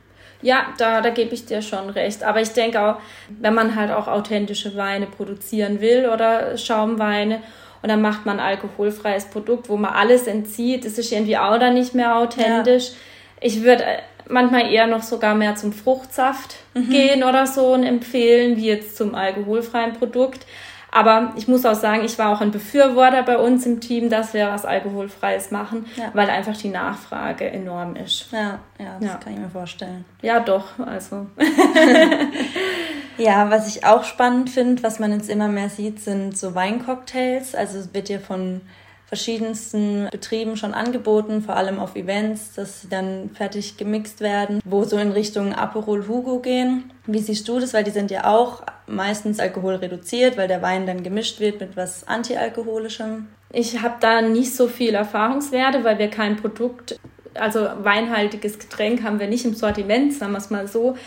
Ja, 0.40 0.66
da, 0.78 1.00
da 1.00 1.10
gebe 1.10 1.34
ich 1.34 1.46
dir 1.46 1.62
schon 1.62 1.90
recht. 1.90 2.22
Aber 2.22 2.40
ich 2.40 2.50
denke 2.50 2.80
auch, 2.80 2.96
wenn 3.28 3.54
man 3.54 3.74
halt 3.74 3.90
auch 3.90 4.06
authentische 4.06 4.76
Weine 4.76 5.06
produzieren 5.06 5.80
will 5.80 6.08
oder 6.12 6.56
Schaumweine 6.56 7.40
und 7.82 7.88
dann 7.88 8.00
macht 8.00 8.26
man 8.26 8.40
ein 8.40 8.46
alkoholfreies 8.46 9.26
Produkt, 9.26 9.68
wo 9.68 9.76
man 9.76 9.92
alles 9.92 10.26
entzieht, 10.26 10.84
das 10.84 10.98
ist 10.98 11.12
irgendwie 11.12 11.36
auch 11.36 11.58
dann 11.58 11.74
nicht 11.74 11.94
mehr 11.94 12.16
authentisch. 12.16 12.88
Ja. 12.88 12.94
Ich 13.40 13.62
würde 13.62 13.84
äh, 13.84 13.98
manchmal 14.28 14.72
eher 14.72 14.86
noch 14.86 15.02
sogar 15.02 15.34
mehr 15.34 15.54
zum 15.54 15.72
Fruchtsaft 15.72 16.56
mhm. 16.74 16.90
gehen 16.90 17.24
oder 17.24 17.46
so 17.46 17.72
und 17.72 17.84
empfehlen, 17.84 18.56
wie 18.56 18.66
jetzt 18.66 18.96
zum 18.96 19.14
alkoholfreien 19.14 19.94
Produkt. 19.94 20.44
Aber 20.90 21.32
ich 21.36 21.48
muss 21.48 21.66
auch 21.66 21.74
sagen, 21.74 22.04
ich 22.04 22.18
war 22.18 22.30
auch 22.30 22.40
ein 22.40 22.50
Befürworter 22.50 23.22
bei 23.22 23.38
uns 23.38 23.66
im 23.66 23.80
Team, 23.80 24.08
dass 24.08 24.32
wir 24.32 24.48
was 24.48 24.64
Alkoholfreies 24.64 25.50
machen, 25.50 25.86
ja. 25.96 26.10
weil 26.14 26.30
einfach 26.30 26.56
die 26.56 26.70
Nachfrage 26.70 27.50
enorm 27.50 27.94
ist. 27.96 28.32
Ja, 28.32 28.60
ja 28.78 28.96
das 28.98 29.08
ja. 29.08 29.16
kann 29.16 29.34
ich 29.34 29.38
mir 29.38 29.50
vorstellen. 29.50 30.04
Ja, 30.22 30.40
doch, 30.40 30.78
also. 30.78 31.26
ja, 33.18 33.50
was 33.50 33.68
ich 33.68 33.84
auch 33.84 34.04
spannend 34.04 34.48
finde, 34.48 34.82
was 34.82 34.98
man 34.98 35.12
jetzt 35.12 35.28
immer 35.28 35.48
mehr 35.48 35.68
sieht, 35.68 36.00
sind 36.00 36.38
so 36.38 36.54
Weincocktails. 36.54 37.54
Also 37.54 37.78
es 37.78 37.92
wird 37.92 38.08
ja 38.08 38.18
von 38.18 38.62
verschiedensten 39.08 40.08
Betrieben 40.10 40.56
schon 40.58 40.74
angeboten, 40.74 41.40
vor 41.40 41.56
allem 41.56 41.78
auf 41.78 41.96
Events, 41.96 42.52
dass 42.54 42.82
sie 42.82 42.88
dann 42.88 43.30
fertig 43.32 43.78
gemixt 43.78 44.20
werden, 44.20 44.60
wo 44.66 44.84
so 44.84 44.98
in 44.98 45.12
Richtung 45.12 45.54
Aperol 45.54 46.06
Hugo 46.06 46.40
gehen. 46.40 46.92
Wie 47.06 47.20
siehst 47.20 47.48
du 47.48 47.58
das? 47.58 47.72
Weil 47.72 47.84
die 47.84 47.90
sind 47.90 48.10
ja 48.10 48.26
auch 48.26 48.62
meistens 48.86 49.40
alkoholreduziert, 49.40 50.36
weil 50.36 50.46
der 50.46 50.60
Wein 50.60 50.86
dann 50.86 51.02
gemischt 51.02 51.40
wird 51.40 51.58
mit 51.58 51.74
was 51.74 52.06
antialkoholischem. 52.06 53.28
Ich 53.50 53.80
habe 53.80 53.94
da 54.00 54.20
nicht 54.20 54.54
so 54.54 54.68
viel 54.68 54.94
Erfahrungswerte, 54.94 55.84
weil 55.84 55.98
wir 55.98 56.08
kein 56.08 56.36
Produkt, 56.36 57.00
also 57.32 57.66
weinhaltiges 57.78 58.58
Getränk 58.58 59.02
haben 59.02 59.20
wir 59.20 59.26
nicht 59.26 59.46
im 59.46 59.54
Sortiment, 59.54 60.12
sagen 60.12 60.32
wir 60.32 60.38
es 60.38 60.50
mal 60.50 60.68
so. 60.68 60.98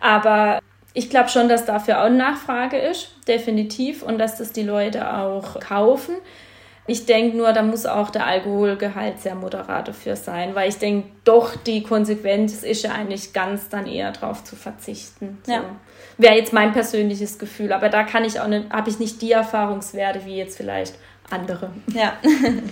Aber 0.00 0.60
ich 0.94 1.10
glaube 1.10 1.28
schon, 1.28 1.50
dass 1.50 1.66
dafür 1.66 2.02
auch 2.02 2.08
Nachfrage 2.08 2.78
ist, 2.78 3.10
definitiv, 3.28 4.02
und 4.02 4.16
dass 4.16 4.38
das 4.38 4.52
die 4.52 4.62
Leute 4.62 5.14
auch 5.14 5.60
kaufen. 5.60 6.14
Ich 6.90 7.06
denke 7.06 7.36
nur, 7.36 7.52
da 7.52 7.62
muss 7.62 7.86
auch 7.86 8.10
der 8.10 8.26
Alkoholgehalt 8.26 9.20
sehr 9.20 9.36
moderat 9.36 9.86
dafür 9.86 10.16
sein, 10.16 10.56
weil 10.56 10.68
ich 10.68 10.78
denke, 10.78 11.08
doch 11.22 11.54
die 11.54 11.84
Konsequenz 11.84 12.64
ist 12.64 12.82
ja 12.82 12.90
eigentlich 12.90 13.32
ganz 13.32 13.68
dann 13.68 13.86
eher 13.86 14.10
darauf 14.10 14.42
zu 14.42 14.56
verzichten. 14.56 15.38
So. 15.46 15.52
Ja. 15.52 15.62
Wäre 16.18 16.34
jetzt 16.34 16.52
mein 16.52 16.72
persönliches 16.72 17.38
Gefühl, 17.38 17.72
aber 17.72 17.90
da 17.90 18.02
kann 18.02 18.24
ich 18.24 18.40
auch 18.40 18.48
nicht, 18.48 18.70
habe 18.70 18.90
ich 18.90 18.98
nicht 18.98 19.22
die 19.22 19.30
Erfahrungswerte 19.30 20.24
wie 20.24 20.34
jetzt 20.34 20.56
vielleicht 20.56 20.96
andere. 21.30 21.70
Ja. 21.94 22.14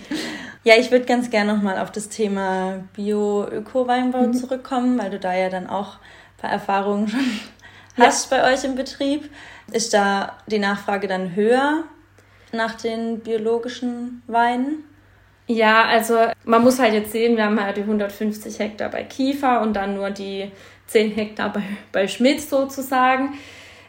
ja, 0.64 0.74
ich 0.76 0.90
würde 0.90 1.04
ganz 1.04 1.30
gerne 1.30 1.54
nochmal 1.54 1.78
auf 1.78 1.92
das 1.92 2.08
Thema 2.08 2.82
Bio-Öko-Weinbau 2.94 4.22
mhm. 4.22 4.34
zurückkommen, 4.34 4.98
weil 4.98 5.10
du 5.10 5.20
da 5.20 5.32
ja 5.32 5.48
dann 5.48 5.68
auch 5.68 5.94
ein 5.94 6.40
paar 6.40 6.50
Erfahrungen 6.50 7.06
schon 7.06 7.20
ja. 7.96 8.06
hast 8.06 8.30
bei 8.30 8.52
euch 8.52 8.64
im 8.64 8.74
Betrieb. 8.74 9.30
Ist 9.70 9.94
da 9.94 10.38
die 10.48 10.58
Nachfrage 10.58 11.06
dann 11.06 11.36
höher 11.36 11.84
nach 12.52 12.74
den 12.74 13.20
biologischen 13.20 14.22
Weinen? 14.26 14.84
Ja, 15.46 15.86
also 15.86 16.14
man 16.44 16.62
muss 16.62 16.78
halt 16.78 16.92
jetzt 16.92 17.12
sehen, 17.12 17.36
wir 17.36 17.44
haben 17.44 17.62
halt 17.62 17.78
die 17.78 17.82
150 17.82 18.58
Hektar 18.58 18.90
bei 18.90 19.04
Kiefer 19.04 19.62
und 19.62 19.74
dann 19.74 19.94
nur 19.94 20.10
die 20.10 20.50
10 20.88 21.12
Hektar 21.12 21.52
bei, 21.52 21.62
bei 21.90 22.06
Schmidt 22.06 22.42
sozusagen. 22.42 23.34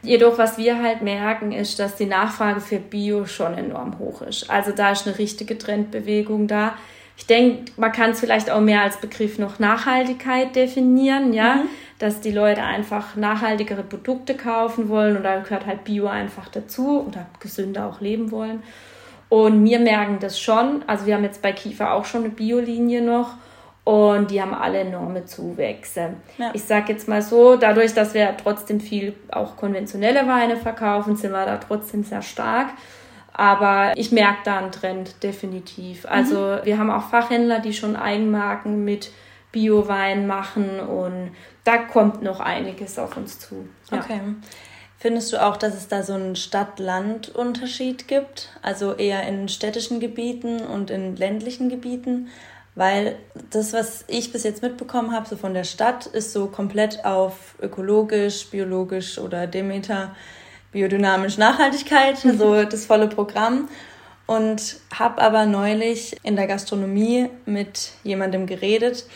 Jedoch, 0.02 0.38
was 0.38 0.56
wir 0.56 0.82
halt 0.82 1.02
merken, 1.02 1.52
ist, 1.52 1.78
dass 1.78 1.96
die 1.96 2.06
Nachfrage 2.06 2.60
für 2.60 2.78
Bio 2.78 3.26
schon 3.26 3.58
enorm 3.58 3.98
hoch 3.98 4.22
ist. 4.22 4.48
Also 4.48 4.72
da 4.72 4.92
ist 4.92 5.06
eine 5.06 5.18
richtige 5.18 5.58
Trendbewegung 5.58 6.46
da. 6.46 6.74
Ich 7.18 7.26
denke, 7.26 7.70
man 7.76 7.92
kann 7.92 8.12
es 8.12 8.20
vielleicht 8.20 8.50
auch 8.50 8.62
mehr 8.62 8.80
als 8.80 8.98
Begriff 8.98 9.38
noch 9.38 9.58
Nachhaltigkeit 9.58 10.56
definieren, 10.56 11.34
ja, 11.34 11.56
mhm. 11.56 11.68
Dass 12.00 12.20
die 12.20 12.32
Leute 12.32 12.62
einfach 12.62 13.14
nachhaltigere 13.14 13.82
Produkte 13.82 14.34
kaufen 14.34 14.88
wollen 14.88 15.18
und 15.18 15.22
da 15.22 15.38
gehört 15.38 15.66
halt 15.66 15.84
Bio 15.84 16.06
einfach 16.06 16.48
dazu 16.48 17.04
oder 17.06 17.26
gesünder 17.40 17.86
auch 17.86 18.00
leben 18.00 18.32
wollen. 18.32 18.62
Und 19.28 19.62
wir 19.64 19.78
merken 19.78 20.16
das 20.18 20.40
schon. 20.40 20.82
Also 20.86 21.06
wir 21.06 21.14
haben 21.14 21.24
jetzt 21.24 21.42
bei 21.42 21.52
Kiefer 21.52 21.92
auch 21.92 22.06
schon 22.06 22.24
eine 22.24 22.30
Biolinie 22.30 23.02
noch 23.02 23.34
und 23.84 24.30
die 24.30 24.40
haben 24.40 24.54
alle 24.54 24.78
enorme 24.78 25.26
Zuwächse. 25.26 26.14
Ja. 26.38 26.50
Ich 26.54 26.64
sage 26.64 26.94
jetzt 26.94 27.06
mal 27.06 27.20
so, 27.20 27.56
dadurch, 27.56 27.92
dass 27.92 28.14
wir 28.14 28.34
trotzdem 28.42 28.80
viel 28.80 29.14
auch 29.30 29.56
konventionelle 29.56 30.26
Weine 30.26 30.56
verkaufen, 30.56 31.16
sind 31.16 31.32
wir 31.32 31.44
da 31.44 31.58
trotzdem 31.58 32.02
sehr 32.02 32.22
stark. 32.22 32.68
Aber 33.34 33.92
ich 33.94 34.10
merke 34.10 34.38
da 34.44 34.58
einen 34.58 34.72
Trend 34.72 35.22
definitiv. 35.22 36.06
Also 36.06 36.38
mhm. 36.38 36.64
wir 36.64 36.78
haben 36.78 36.90
auch 36.90 37.10
Fachhändler, 37.10 37.60
die 37.60 37.74
schon 37.74 37.94
Eigenmarken 37.94 38.86
mit 38.86 39.12
Bio-Wein 39.52 40.26
machen 40.26 40.80
und 40.80 41.32
da 41.64 41.78
kommt 41.78 42.22
noch 42.22 42.40
einiges 42.40 42.98
auf 42.98 43.16
uns 43.16 43.38
zu. 43.38 43.68
Ja. 43.90 43.98
Okay. 43.98 44.20
Findest 44.98 45.32
du 45.32 45.42
auch, 45.42 45.56
dass 45.56 45.74
es 45.74 45.88
da 45.88 46.02
so 46.02 46.12
einen 46.12 46.36
Stadt-Land-Unterschied 46.36 48.06
gibt? 48.06 48.50
Also 48.60 48.92
eher 48.94 49.26
in 49.26 49.48
städtischen 49.48 49.98
Gebieten 49.98 50.60
und 50.60 50.90
in 50.90 51.16
ländlichen 51.16 51.70
Gebieten? 51.70 52.28
Weil 52.74 53.16
das, 53.50 53.72
was 53.72 54.04
ich 54.08 54.30
bis 54.30 54.44
jetzt 54.44 54.62
mitbekommen 54.62 55.12
habe, 55.12 55.26
so 55.26 55.36
von 55.36 55.54
der 55.54 55.64
Stadt, 55.64 56.06
ist 56.06 56.32
so 56.32 56.48
komplett 56.48 57.04
auf 57.06 57.54
ökologisch, 57.60 58.50
biologisch 58.50 59.18
oder 59.18 59.46
Demeter 59.46 60.14
biodynamisch 60.70 61.38
Nachhaltigkeit, 61.38 62.22
mhm. 62.24 62.32
also 62.32 62.64
das 62.64 62.84
volle 62.84 63.08
Programm. 63.08 63.68
Und 64.26 64.76
habe 64.94 65.20
aber 65.22 65.46
neulich 65.46 66.16
in 66.22 66.36
der 66.36 66.46
Gastronomie 66.46 67.30
mit 67.46 67.92
jemandem 68.04 68.46
geredet, 68.46 69.06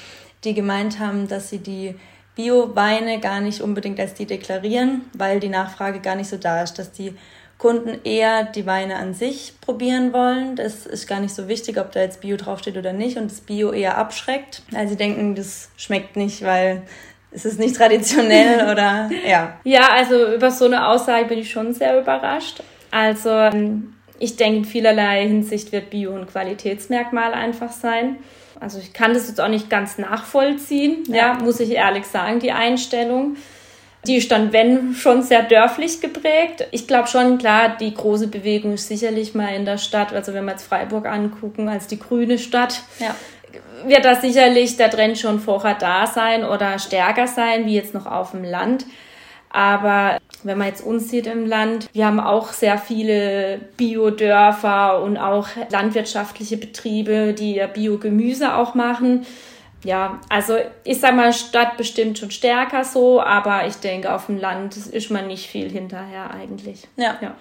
die 0.44 0.54
gemeint 0.54 0.98
haben, 0.98 1.28
dass 1.28 1.50
sie 1.50 1.58
die 1.58 1.94
Bio-Weine 2.34 3.20
gar 3.20 3.40
nicht 3.40 3.60
unbedingt 3.60 4.00
als 4.00 4.14
die 4.14 4.26
deklarieren, 4.26 5.02
weil 5.12 5.40
die 5.40 5.48
Nachfrage 5.48 6.00
gar 6.00 6.16
nicht 6.16 6.28
so 6.28 6.36
da 6.36 6.62
ist, 6.62 6.78
dass 6.78 6.92
die 6.92 7.14
Kunden 7.58 8.00
eher 8.04 8.44
die 8.44 8.66
Weine 8.66 8.96
an 8.96 9.14
sich 9.14 9.54
probieren 9.60 10.12
wollen. 10.12 10.56
Das 10.56 10.86
ist 10.86 11.06
gar 11.06 11.20
nicht 11.20 11.34
so 11.34 11.48
wichtig, 11.48 11.78
ob 11.78 11.92
da 11.92 12.00
jetzt 12.00 12.20
Bio 12.20 12.36
draufsteht 12.36 12.76
oder 12.76 12.92
nicht 12.92 13.16
und 13.16 13.30
das 13.30 13.40
Bio 13.40 13.72
eher 13.72 13.96
abschreckt. 13.96 14.62
Also 14.74 14.90
sie 14.90 14.96
denken, 14.96 15.34
das 15.34 15.70
schmeckt 15.76 16.16
nicht, 16.16 16.42
weil 16.42 16.82
ist 17.30 17.46
es 17.46 17.58
nicht 17.58 17.76
traditionell 17.76 18.68
oder 18.72 19.10
ja? 19.26 19.56
Ja, 19.64 19.88
also 19.92 20.34
über 20.34 20.50
so 20.50 20.64
eine 20.64 20.88
Aussage 20.88 21.26
bin 21.26 21.38
ich 21.38 21.50
schon 21.50 21.72
sehr 21.72 22.00
überrascht. 22.00 22.62
Also 22.90 23.30
ähm, 23.30 23.94
ich 24.18 24.36
denke, 24.36 24.58
in 24.58 24.64
vielerlei 24.64 25.26
Hinsicht 25.26 25.72
wird 25.72 25.90
Bio 25.90 26.14
ein 26.14 26.26
Qualitätsmerkmal 26.26 27.32
einfach 27.34 27.72
sein. 27.72 28.16
Also 28.60 28.78
ich 28.78 28.92
kann 28.92 29.14
das 29.14 29.28
jetzt 29.28 29.40
auch 29.40 29.48
nicht 29.48 29.68
ganz 29.68 29.98
nachvollziehen, 29.98 31.04
ja, 31.08 31.16
ja 31.16 31.34
muss 31.34 31.60
ich 31.60 31.70
ehrlich 31.70 32.06
sagen, 32.06 32.40
die 32.40 32.52
Einstellung. 32.52 33.36
Die 34.06 34.16
ist 34.16 34.30
dann, 34.30 34.52
wenn, 34.52 34.94
schon 34.94 35.22
sehr 35.22 35.42
dörflich 35.42 36.02
geprägt. 36.02 36.66
Ich 36.72 36.86
glaube 36.86 37.08
schon, 37.08 37.38
klar, 37.38 37.74
die 37.80 37.94
große 37.94 38.28
Bewegung 38.28 38.74
ist 38.74 38.88
sicherlich 38.88 39.34
mal 39.34 39.54
in 39.54 39.64
der 39.64 39.78
Stadt, 39.78 40.12
also 40.12 40.34
wenn 40.34 40.44
wir 40.44 40.52
jetzt 40.52 40.66
Freiburg 40.66 41.06
angucken, 41.06 41.70
als 41.70 41.86
die 41.86 41.98
grüne 41.98 42.38
Stadt. 42.38 42.82
Ja 42.98 43.14
wird 43.86 44.04
da 44.04 44.14
sicherlich 44.14 44.76
der 44.76 44.90
Trend 44.90 45.18
schon 45.18 45.40
vorher 45.40 45.74
da 45.74 46.06
sein 46.06 46.44
oder 46.44 46.78
stärker 46.78 47.26
sein, 47.26 47.66
wie 47.66 47.74
jetzt 47.74 47.94
noch 47.94 48.06
auf 48.06 48.32
dem 48.32 48.44
Land. 48.44 48.86
Aber 49.50 50.18
wenn 50.44 50.58
man 50.58 50.68
jetzt 50.68 50.82
uns 50.84 51.10
sieht 51.10 51.26
im 51.26 51.46
Land, 51.46 51.88
wir 51.92 52.06
haben 52.06 52.20
auch 52.20 52.52
sehr 52.52 52.78
viele 52.78 53.60
Biodörfer 53.76 55.02
und 55.02 55.16
auch 55.16 55.48
landwirtschaftliche 55.70 56.56
Betriebe, 56.56 57.34
die 57.34 57.56
ja 57.56 57.66
Biogemüse 57.66 58.54
auch 58.54 58.74
machen. 58.74 59.26
Ja, 59.84 60.20
also 60.30 60.56
ich 60.82 61.00
sag 61.00 61.14
mal, 61.14 61.32
Stadt 61.32 61.76
bestimmt 61.76 62.18
schon 62.18 62.30
stärker 62.30 62.84
so, 62.84 63.20
aber 63.20 63.66
ich 63.66 63.76
denke, 63.76 64.14
auf 64.14 64.26
dem 64.26 64.38
Land 64.38 64.76
ist 64.76 65.10
man 65.10 65.26
nicht 65.26 65.46
viel 65.46 65.70
hinterher 65.70 66.30
eigentlich. 66.30 66.88
Ja. 66.96 67.18
ja. 67.20 67.34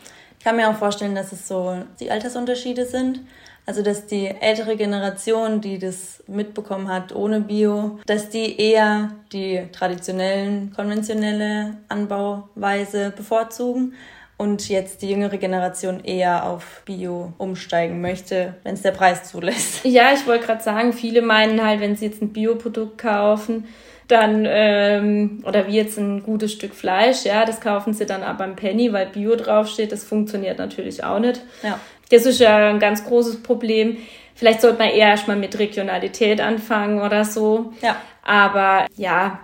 Ich 0.43 0.45
kann 0.45 0.57
mir 0.57 0.69
auch 0.69 0.75
vorstellen, 0.75 1.15
dass 1.15 1.31
es 1.31 1.47
so 1.47 1.73
die 2.01 2.11
Altersunterschiede 2.11 2.85
sind. 2.85 3.21
Also, 3.65 3.81
dass 3.81 4.07
die 4.07 4.27
ältere 4.27 4.75
Generation, 4.75 5.61
die 5.61 5.79
das 5.79 6.21
mitbekommen 6.27 6.89
hat 6.89 7.15
ohne 7.15 7.39
Bio, 7.39 7.97
dass 8.07 8.27
die 8.27 8.59
eher 8.59 9.11
die 9.31 9.61
traditionellen, 9.71 10.73
konventionelle 10.75 11.77
Anbauweise 11.87 13.13
bevorzugen 13.15 13.93
und 14.35 14.67
jetzt 14.67 15.01
die 15.01 15.11
jüngere 15.11 15.37
Generation 15.37 16.03
eher 16.03 16.45
auf 16.45 16.81
Bio 16.83 17.31
umsteigen 17.37 18.01
möchte, 18.01 18.55
wenn 18.63 18.73
es 18.73 18.81
der 18.81 18.91
Preis 18.91 19.23
zulässt. 19.31 19.85
Ja, 19.85 20.11
ich 20.13 20.27
wollte 20.27 20.45
gerade 20.45 20.61
sagen, 20.61 20.91
viele 20.91 21.21
meinen 21.21 21.63
halt, 21.63 21.79
wenn 21.79 21.95
sie 21.95 22.07
jetzt 22.07 22.21
ein 22.21 22.33
Bioprodukt 22.33 22.97
kaufen, 22.97 23.63
dann 24.07 24.45
ähm, 24.47 25.43
oder 25.45 25.67
wie 25.67 25.75
jetzt 25.75 25.97
ein 25.97 26.23
gutes 26.23 26.51
Stück 26.51 26.73
Fleisch, 26.73 27.23
ja, 27.25 27.45
das 27.45 27.61
kaufen 27.61 27.93
sie 27.93 28.05
dann 28.05 28.23
aber 28.23 28.39
beim 28.39 28.55
Penny, 28.55 28.91
weil 28.91 29.07
Bio 29.07 29.35
draufsteht. 29.35 29.91
Das 29.91 30.03
funktioniert 30.03 30.57
natürlich 30.57 31.03
auch 31.03 31.19
nicht. 31.19 31.41
Ja. 31.61 31.79
Das 32.09 32.25
ist 32.25 32.39
ja 32.39 32.69
ein 32.69 32.79
ganz 32.79 33.05
großes 33.05 33.41
Problem. 33.43 33.97
Vielleicht 34.35 34.61
sollte 34.61 34.79
man 34.79 34.89
eher 34.89 35.07
erstmal 35.07 35.37
mit 35.37 35.57
Regionalität 35.57 36.41
anfangen 36.41 37.01
oder 37.01 37.23
so. 37.23 37.73
Ja. 37.81 37.95
Aber 38.23 38.87
ja, 38.97 39.39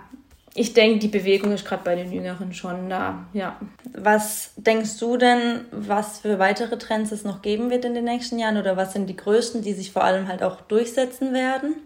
ich 0.54 0.72
denke, 0.72 0.98
die 0.98 1.08
Bewegung 1.08 1.52
ist 1.52 1.64
gerade 1.64 1.84
bei 1.84 1.94
den 1.94 2.12
Jüngeren 2.12 2.52
schon 2.52 2.90
da, 2.90 3.26
ja. 3.32 3.56
Was 3.96 4.52
denkst 4.56 4.98
du 4.98 5.16
denn, 5.16 5.64
was 5.70 6.20
für 6.20 6.38
weitere 6.38 6.76
Trends 6.76 7.12
es 7.12 7.24
noch 7.24 7.40
geben 7.42 7.70
wird 7.70 7.84
in 7.84 7.94
den 7.94 8.04
nächsten 8.04 8.38
Jahren 8.38 8.56
oder 8.56 8.76
was 8.76 8.92
sind 8.92 9.06
die 9.06 9.16
größten, 9.16 9.62
die 9.62 9.72
sich 9.72 9.92
vor 9.92 10.04
allem 10.04 10.28
halt 10.28 10.42
auch 10.42 10.60
durchsetzen 10.62 11.32
werden? 11.32 11.76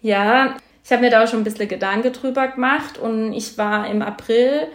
Ja, 0.00 0.56
ich 0.84 0.90
habe 0.90 1.02
mir 1.02 1.10
da 1.10 1.22
auch 1.22 1.28
schon 1.28 1.40
ein 1.40 1.44
bisschen 1.44 1.68
Gedanken 1.68 2.12
drüber 2.12 2.48
gemacht 2.48 2.98
und 2.98 3.32
ich 3.32 3.56
war 3.58 3.88
im 3.88 4.02
April 4.02 4.68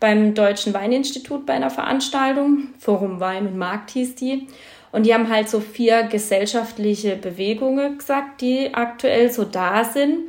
beim 0.00 0.34
Deutschen 0.34 0.74
Weininstitut 0.74 1.46
bei 1.46 1.54
einer 1.54 1.70
Veranstaltung, 1.70 2.68
Forum 2.78 3.20
Wein 3.20 3.46
und 3.46 3.56
Markt 3.56 3.90
hieß 3.90 4.14
die. 4.16 4.48
Und 4.92 5.06
die 5.06 5.14
haben 5.14 5.28
halt 5.28 5.48
so 5.48 5.60
vier 5.60 6.04
gesellschaftliche 6.04 7.16
Bewegungen 7.16 7.98
gesagt, 7.98 8.40
die 8.40 8.74
aktuell 8.74 9.30
so 9.30 9.44
da 9.44 9.82
sind. 9.82 10.28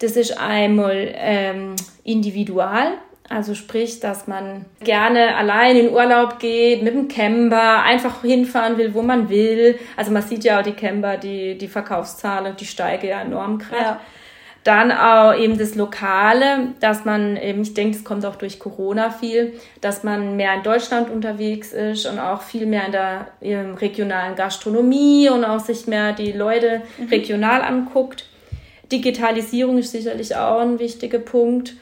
Das 0.00 0.12
ist 0.12 0.38
einmal 0.38 1.14
ähm, 1.14 1.76
individual, 2.02 2.98
also 3.28 3.54
sprich, 3.54 4.00
dass 4.00 4.26
man 4.26 4.66
gerne 4.80 5.34
allein 5.36 5.76
in 5.76 5.90
Urlaub 5.90 6.38
geht, 6.38 6.82
mit 6.82 6.94
dem 6.94 7.08
Camper, 7.08 7.82
einfach 7.82 8.20
hinfahren 8.20 8.76
will, 8.76 8.92
wo 8.92 9.00
man 9.00 9.30
will. 9.30 9.78
Also 9.96 10.10
man 10.10 10.22
sieht 10.22 10.44
ja 10.44 10.60
auch 10.60 10.62
die 10.62 10.72
Camper, 10.72 11.16
die, 11.16 11.56
die 11.56 11.68
Verkaufszahlen, 11.68 12.54
die 12.56 12.66
steigen 12.66 13.06
ja 13.06 13.22
enorm 13.22 13.58
gerade. 13.58 13.82
Ja. 13.82 14.00
Dann 14.64 14.92
auch 14.92 15.34
eben 15.34 15.58
das 15.58 15.74
Lokale, 15.74 16.68
dass 16.80 17.04
man 17.04 17.36
eben, 17.36 17.60
ich 17.60 17.74
denke, 17.74 17.96
das 17.96 18.04
kommt 18.04 18.24
auch 18.24 18.36
durch 18.36 18.58
Corona 18.58 19.10
viel, 19.10 19.52
dass 19.82 20.04
man 20.04 20.36
mehr 20.36 20.54
in 20.54 20.62
Deutschland 20.62 21.10
unterwegs 21.10 21.74
ist 21.74 22.06
und 22.06 22.18
auch 22.18 22.40
viel 22.40 22.64
mehr 22.64 22.86
in 22.86 22.92
der 22.92 23.26
regionalen 23.42 24.36
Gastronomie 24.36 25.28
und 25.28 25.44
auch 25.44 25.60
sich 25.60 25.86
mehr 25.86 26.14
die 26.14 26.32
Leute 26.32 26.80
mhm. 26.96 27.08
regional 27.08 27.60
anguckt. 27.60 28.24
Digitalisierung 28.90 29.76
ist 29.76 29.92
sicherlich 29.92 30.34
auch 30.34 30.60
ein 30.60 30.78
wichtiger 30.78 31.18
Punkt. 31.18 31.74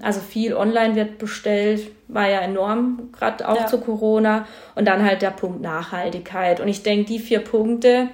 Also 0.00 0.20
viel 0.20 0.54
online 0.54 0.94
wird 0.94 1.18
bestellt, 1.18 1.90
war 2.08 2.28
ja 2.28 2.40
enorm, 2.40 3.10
gerade 3.12 3.46
auch 3.46 3.56
ja. 3.56 3.66
zu 3.66 3.80
Corona. 3.80 4.46
Und 4.76 4.86
dann 4.86 5.04
halt 5.04 5.20
der 5.20 5.30
Punkt 5.30 5.60
Nachhaltigkeit. 5.60 6.60
Und 6.60 6.68
ich 6.68 6.82
denke, 6.82 7.04
die 7.04 7.18
vier 7.18 7.40
Punkte, 7.40 8.08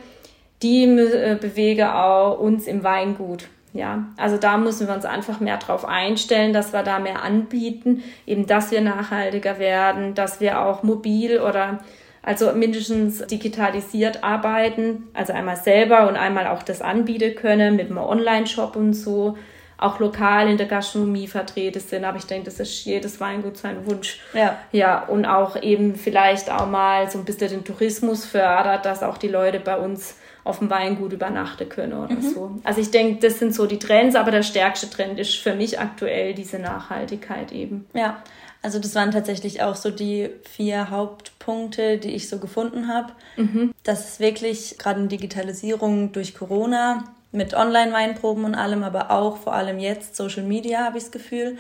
die 0.63 0.85
äh, 0.85 1.37
bewegen 1.41 1.87
auch 1.87 2.41
uns 2.41 2.67
im 2.67 2.83
Weingut. 2.83 3.47
Ja, 3.77 4.07
also 4.17 4.39
da 4.39 4.57
müssen 4.57 4.87
wir 4.87 4.95
uns 4.95 5.05
einfach 5.05 5.41
mehr 5.41 5.59
drauf 5.59 5.85
einstellen, 5.85 6.53
dass 6.53 6.73
wir 6.73 6.83
da 6.83 6.99
mehr 6.99 7.23
anbieten, 7.23 8.03
eben 8.27 8.47
dass 8.47 8.71
wir 8.71 8.81
nachhaltiger 8.81 9.59
werden, 9.59 10.15
dass 10.15 10.41
wir 10.41 10.61
auch 10.61 10.83
mobil 10.83 11.41
oder 11.41 11.81
also 12.23 12.53
mindestens 12.53 13.25
digitalisiert 13.27 14.25
arbeiten, 14.25 15.09
also 15.15 15.33
einmal 15.33 15.57
selber 15.57 16.09
und 16.09 16.17
einmal 16.17 16.47
auch 16.49 16.63
das 16.63 16.83
anbieten 16.83 17.37
können 17.37 17.77
mit 17.77 17.87
einem 17.87 17.99
Online-Shop 17.99 18.77
und 18.77 18.95
so, 18.95 19.37
auch 19.79 20.01
lokal 20.01 20.49
in 20.49 20.57
der 20.57 20.67
Gastronomie 20.67 21.29
vertreten 21.29 21.81
sind. 21.81 22.05
Aber 22.05 22.17
ich 22.17 22.27
denke, 22.27 22.47
das 22.47 22.59
ist 22.59 22.85
jedes 22.85 23.21
Weingut 23.21 23.59
sein 23.59 23.87
Wunsch. 23.87 24.21
Ja. 24.33 24.59
Ja, 24.73 25.05
und 25.05 25.27
auch 25.27 25.63
eben 25.63 25.97
vielleicht 25.97 26.51
auch 26.51 26.67
mal 26.67 27.11
so 27.11 27.19
ein 27.19 27.25
bisschen 27.25 27.51
den 27.51 27.65
Tourismus 27.65 28.25
fördert, 28.25 28.87
dass 28.87 29.03
auch 29.03 29.19
die 29.19 29.29
Leute 29.29 29.61
bei 29.61 29.77
uns 29.77 30.17
auf 30.47 30.61
dem 30.61 30.71
Weingut 30.71 31.13
übernachten 31.13 31.69
können 31.69 31.93
oder 31.93 32.15
mhm. 32.15 32.23
so. 32.23 32.51
Also 32.63 32.81
ich 32.81 32.91
denke, 32.91 33.21
das 33.21 33.39
sind 33.39 33.55
so 33.55 33.67
die 33.67 33.79
Trends, 33.79 34.15
aber 34.15 34.31
der 34.31 34.43
stärkste 34.43 34.89
Trend 34.89 35.19
ist 35.19 35.35
für 35.37 35.55
mich 35.55 35.81
aktuell 35.81 36.35
diese 36.35 36.59
Nachhaltigkeit 36.59 37.53
eben. 37.53 37.87
Ja. 37.93 38.23
Also 38.63 38.79
das 38.79 38.95
waren 38.95 39.11
tatsächlich 39.11 39.63
auch 39.63 39.77
so 39.77 39.91
die 39.91 40.31
vier 40.43 40.91
Hauptpunkte, 40.91 41.99
die 41.99 42.15
ich 42.15 42.29
so 42.29 42.39
gefunden 42.39 42.89
habe. 42.89 43.13
Mhm. 43.37 43.75
Dass 43.85 44.09
es 44.09 44.21
wirklich 44.21 44.77
gerade 44.79 45.01
in 45.01 45.09
Digitalisierung 45.09 46.13
durch 46.13 46.35
Corona 46.35 47.05
mit 47.33 47.55
Online-Weinproben 47.55 48.45
und 48.45 48.55
allem, 48.55 48.83
aber 48.83 49.11
auch 49.11 49.37
vor 49.37 49.53
allem 49.53 49.79
jetzt 49.79 50.17
Social 50.17 50.43
Media 50.43 50.85
habe 50.85 50.99
ich 50.99 51.05
das 51.05 51.13
Gefühl. 51.13 51.59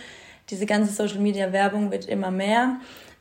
Diese 0.50 0.64
ganze 0.66 0.92
Social 0.92 1.18
Media 1.18 1.52
Werbung 1.52 1.90
wird 1.90 2.06
immer 2.06 2.30
mehr. 2.30 2.76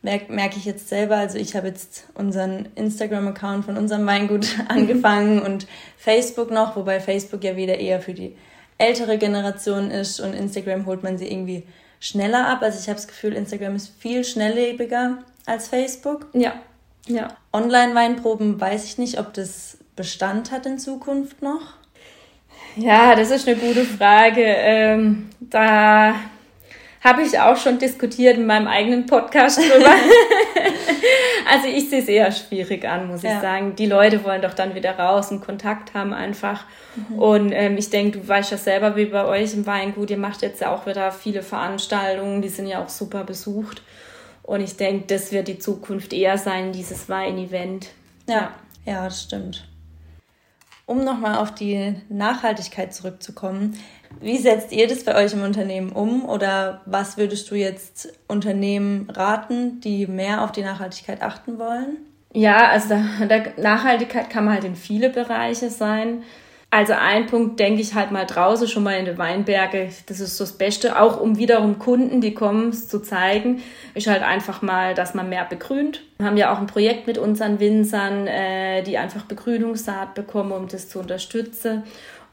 Merke 0.05 0.31
merk 0.31 0.55
ich 0.55 0.65
jetzt 0.65 0.87
selber. 0.87 1.17
Also 1.17 1.37
ich 1.37 1.55
habe 1.55 1.67
jetzt 1.67 2.05
unseren 2.13 2.69
Instagram-Account 2.75 3.65
von 3.65 3.75
unserem 3.75 4.05
Weingut 4.05 4.47
angefangen 4.69 5.41
und 5.41 5.67
Facebook 5.97 6.51
noch, 6.51 6.75
wobei 6.75 6.99
Facebook 6.99 7.43
ja 7.43 7.57
wieder 7.57 7.79
eher 7.79 7.99
für 7.99 8.13
die 8.13 8.37
ältere 8.77 9.17
Generation 9.17 9.89
ist 9.89 10.19
und 10.19 10.33
Instagram 10.33 10.85
holt 10.85 11.01
man 11.01 11.17
sie 11.17 11.27
irgendwie 11.27 11.63
schneller 11.99 12.47
ab. 12.47 12.61
Also 12.61 12.79
ich 12.79 12.87
habe 12.87 12.97
das 12.97 13.07
Gefühl, 13.07 13.33
Instagram 13.33 13.75
ist 13.75 13.91
viel 13.97 14.23
schnelllebiger 14.23 15.17
als 15.45 15.67
Facebook. 15.67 16.27
Ja. 16.33 16.53
Ja. 17.07 17.29
Online-Weinproben 17.51 18.61
weiß 18.61 18.85
ich 18.85 18.97
nicht, 18.97 19.19
ob 19.19 19.33
das 19.33 19.77
Bestand 19.95 20.51
hat 20.51 20.65
in 20.65 20.77
Zukunft 20.77 21.41
noch. 21.41 21.61
Ja, 22.75 23.15
das 23.15 23.31
ist 23.31 23.47
eine 23.47 23.57
gute 23.57 23.85
Frage. 23.85 24.43
Ähm, 24.43 25.29
da 25.39 26.15
habe 27.05 27.21
ich 27.21 27.39
auch 27.39 27.55
schon 27.55 27.77
diskutiert 27.77 28.35
in 28.35 28.47
meinem 28.47 28.67
eigenen 28.67 29.05
Podcast 29.05 29.59
drüber. 29.59 29.91
also 31.51 31.67
ich 31.67 31.87
sehe 31.87 32.01
es 32.01 32.07
eher 32.07 32.31
schwierig 32.31 32.83
an, 32.83 33.07
muss 33.07 33.21
ja. 33.21 33.35
ich 33.35 33.41
sagen. 33.41 33.75
Die 33.75 33.85
Leute 33.85 34.23
wollen 34.23 34.41
doch 34.41 34.55
dann 34.55 34.73
wieder 34.73 34.97
raus 34.97 35.31
und 35.31 35.45
Kontakt 35.45 35.93
haben 35.93 36.15
einfach. 36.15 36.63
Mhm. 36.95 37.19
Und 37.19 37.51
ähm, 37.51 37.77
ich 37.77 37.91
denke, 37.91 38.17
du 38.17 38.27
weißt 38.27 38.49
ja 38.49 38.57
selber, 38.57 38.95
wie 38.95 39.05
bei 39.05 39.23
euch 39.23 39.53
im 39.53 39.67
Weingut, 39.67 40.09
ihr 40.09 40.17
macht 40.17 40.41
jetzt 40.41 40.61
ja 40.61 40.73
auch 40.73 40.87
wieder 40.87 41.11
viele 41.11 41.43
Veranstaltungen, 41.43 42.41
die 42.41 42.49
sind 42.49 42.65
ja 42.65 42.83
auch 42.83 42.89
super 42.89 43.23
besucht. 43.23 43.83
Und 44.41 44.61
ich 44.61 44.75
denke, 44.75 45.05
das 45.05 45.31
wird 45.31 45.47
die 45.47 45.59
Zukunft 45.59 46.11
eher 46.11 46.39
sein, 46.39 46.71
dieses 46.71 47.07
Wein-Event. 47.07 47.87
Ja. 48.27 48.35
ja, 48.35 48.51
ja, 48.85 49.03
das 49.05 49.21
stimmt. 49.21 49.67
Um 50.87 51.03
nochmal 51.03 51.37
auf 51.39 51.53
die 51.53 51.95
Nachhaltigkeit 52.09 52.93
zurückzukommen, 52.93 53.75
wie 54.21 54.37
setzt 54.37 54.71
ihr 54.71 54.87
das 54.87 55.03
bei 55.03 55.15
euch 55.15 55.33
im 55.33 55.41
Unternehmen 55.41 55.91
um 55.91 56.25
oder 56.25 56.81
was 56.85 57.17
würdest 57.17 57.49
du 57.49 57.55
jetzt 57.55 58.13
Unternehmen 58.27 59.09
raten, 59.09 59.81
die 59.81 60.05
mehr 60.05 60.43
auf 60.43 60.51
die 60.51 60.61
Nachhaltigkeit 60.61 61.21
achten 61.21 61.57
wollen? 61.57 61.97
Ja, 62.33 62.69
also 62.69 62.89
da, 62.89 63.25
der 63.25 63.53
Nachhaltigkeit 63.57 64.29
kann 64.29 64.45
man 64.45 64.55
halt 64.55 64.65
in 64.65 64.75
viele 64.75 65.09
Bereiche 65.09 65.69
sein. 65.69 66.23
Also 66.71 66.93
ein 66.93 67.27
Punkt 67.27 67.59
denke 67.59 67.81
ich 67.81 67.93
halt 67.93 68.11
mal 68.11 68.25
draußen 68.25 68.67
schon 68.67 68.83
mal 68.83 68.97
in 68.97 69.05
den 69.05 69.17
Weinberge. 69.17 69.89
Das 70.07 70.19
ist 70.19 70.35
so 70.35 70.43
das 70.43 70.57
Beste, 70.57 70.99
auch 70.99 71.21
um 71.21 71.37
wiederum 71.37 71.79
Kunden, 71.79 72.19
die 72.19 72.33
kommen, 72.33 72.73
zu 72.73 72.99
zeigen, 72.99 73.63
ist 73.93 74.07
halt 74.07 74.23
einfach 74.23 74.61
mal, 74.61 74.93
dass 74.93 75.13
man 75.13 75.29
mehr 75.29 75.45
begrünt. 75.45 76.01
Wir 76.17 76.25
haben 76.25 76.37
ja 76.37 76.53
auch 76.53 76.59
ein 76.59 76.67
Projekt 76.67 77.07
mit 77.07 77.17
unseren 77.17 77.61
Winzern, 77.61 78.27
äh, 78.27 78.83
die 78.83 78.97
einfach 78.97 79.23
Begrünungssaat 79.23 80.15
bekommen, 80.15 80.51
um 80.51 80.67
das 80.67 80.89
zu 80.89 80.99
unterstützen. 80.99 81.83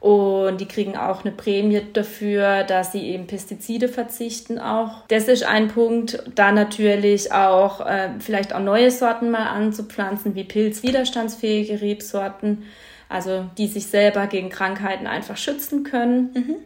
Und 0.02 0.60
die 0.60 0.66
kriegen 0.66 0.96
auch 0.96 1.24
eine 1.24 1.30
Prämie 1.30 1.80
dafür, 1.92 2.64
dass 2.64 2.90
sie 2.90 3.06
eben 3.10 3.28
Pestizide 3.28 3.86
verzichten 3.86 4.58
auch. 4.58 5.06
Das 5.06 5.28
ist 5.28 5.44
ein 5.44 5.68
Punkt. 5.68 6.20
Da 6.34 6.50
natürlich 6.50 7.32
auch 7.32 7.86
äh, 7.86 8.08
vielleicht 8.18 8.52
auch 8.52 8.58
neue 8.58 8.90
Sorten 8.90 9.30
mal 9.30 9.46
anzupflanzen, 9.46 10.34
wie 10.34 10.42
pilzwiderstandsfähige 10.42 11.80
Rebsorten 11.80 12.64
also 13.12 13.44
die 13.58 13.66
sich 13.66 13.86
selber 13.86 14.26
gegen 14.26 14.48
Krankheiten 14.48 15.06
einfach 15.06 15.36
schützen 15.36 15.84
können. 15.84 16.30
Mhm. 16.34 16.56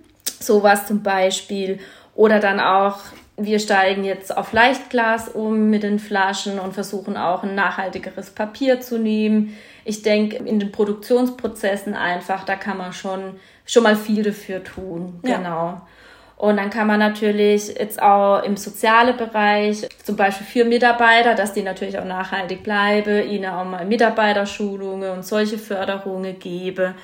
Sowas 0.41 0.87
zum 0.87 1.03
Beispiel. 1.03 1.81
Oder 2.15 2.41
dann 2.41 2.61
auch, 2.61 3.01
wir 3.37 3.59
steigen 3.59 4.05
jetzt 4.05 4.35
auf 4.35 4.53
Leichtglas 4.53 5.29
um 5.29 5.69
mit 5.69 5.83
den 5.83 5.99
Flaschen 5.99 6.59
und 6.59 6.73
versuchen 6.73 7.17
auch 7.17 7.43
ein 7.43 7.55
nachhaltigeres 7.55 8.31
Papier 8.31 8.81
zu 8.81 8.99
nehmen. 8.99 9.57
Ich 9.85 10.03
denke, 10.03 10.37
in 10.37 10.59
den 10.59 10.73
Produktionsprozessen 10.73 11.95
einfach, 11.95 12.45
da 12.45 12.57
kann 12.57 12.79
man 12.79 12.93
schon, 12.93 13.37
schon 13.67 13.83
mal 13.83 13.97
viel 13.97 14.23
dafür 14.23 14.63
tun. 14.65 15.21
Ja. 15.25 15.39
Genau. 15.39 15.81
Und 16.37 16.59
dann 16.59 16.69
kann 16.69 16.87
man 16.87 16.99
natürlich 16.99 17.69
jetzt 17.69 18.01
auch 18.01 18.43
im 18.43 18.59
sozialen 18.59 19.17
Bereich, 19.17 19.89
zum 20.05 20.17
Beispiel 20.17 20.47
für 20.47 20.69
Mitarbeiter, 20.69 21.35
dass 21.35 21.55
die 21.55 21.63
natürlich 21.63 21.99
auch 21.99 22.05
nachhaltig 22.05 22.63
bleiben, 22.63 23.27
ihnen 23.29 23.47
auch 23.47 23.65
mal 23.65 23.87
Mitarbeiterschulungen 23.87 25.11
und 25.13 25.25
solche 25.25 25.57
Förderungen 25.57 26.39
gebe. 26.39 26.95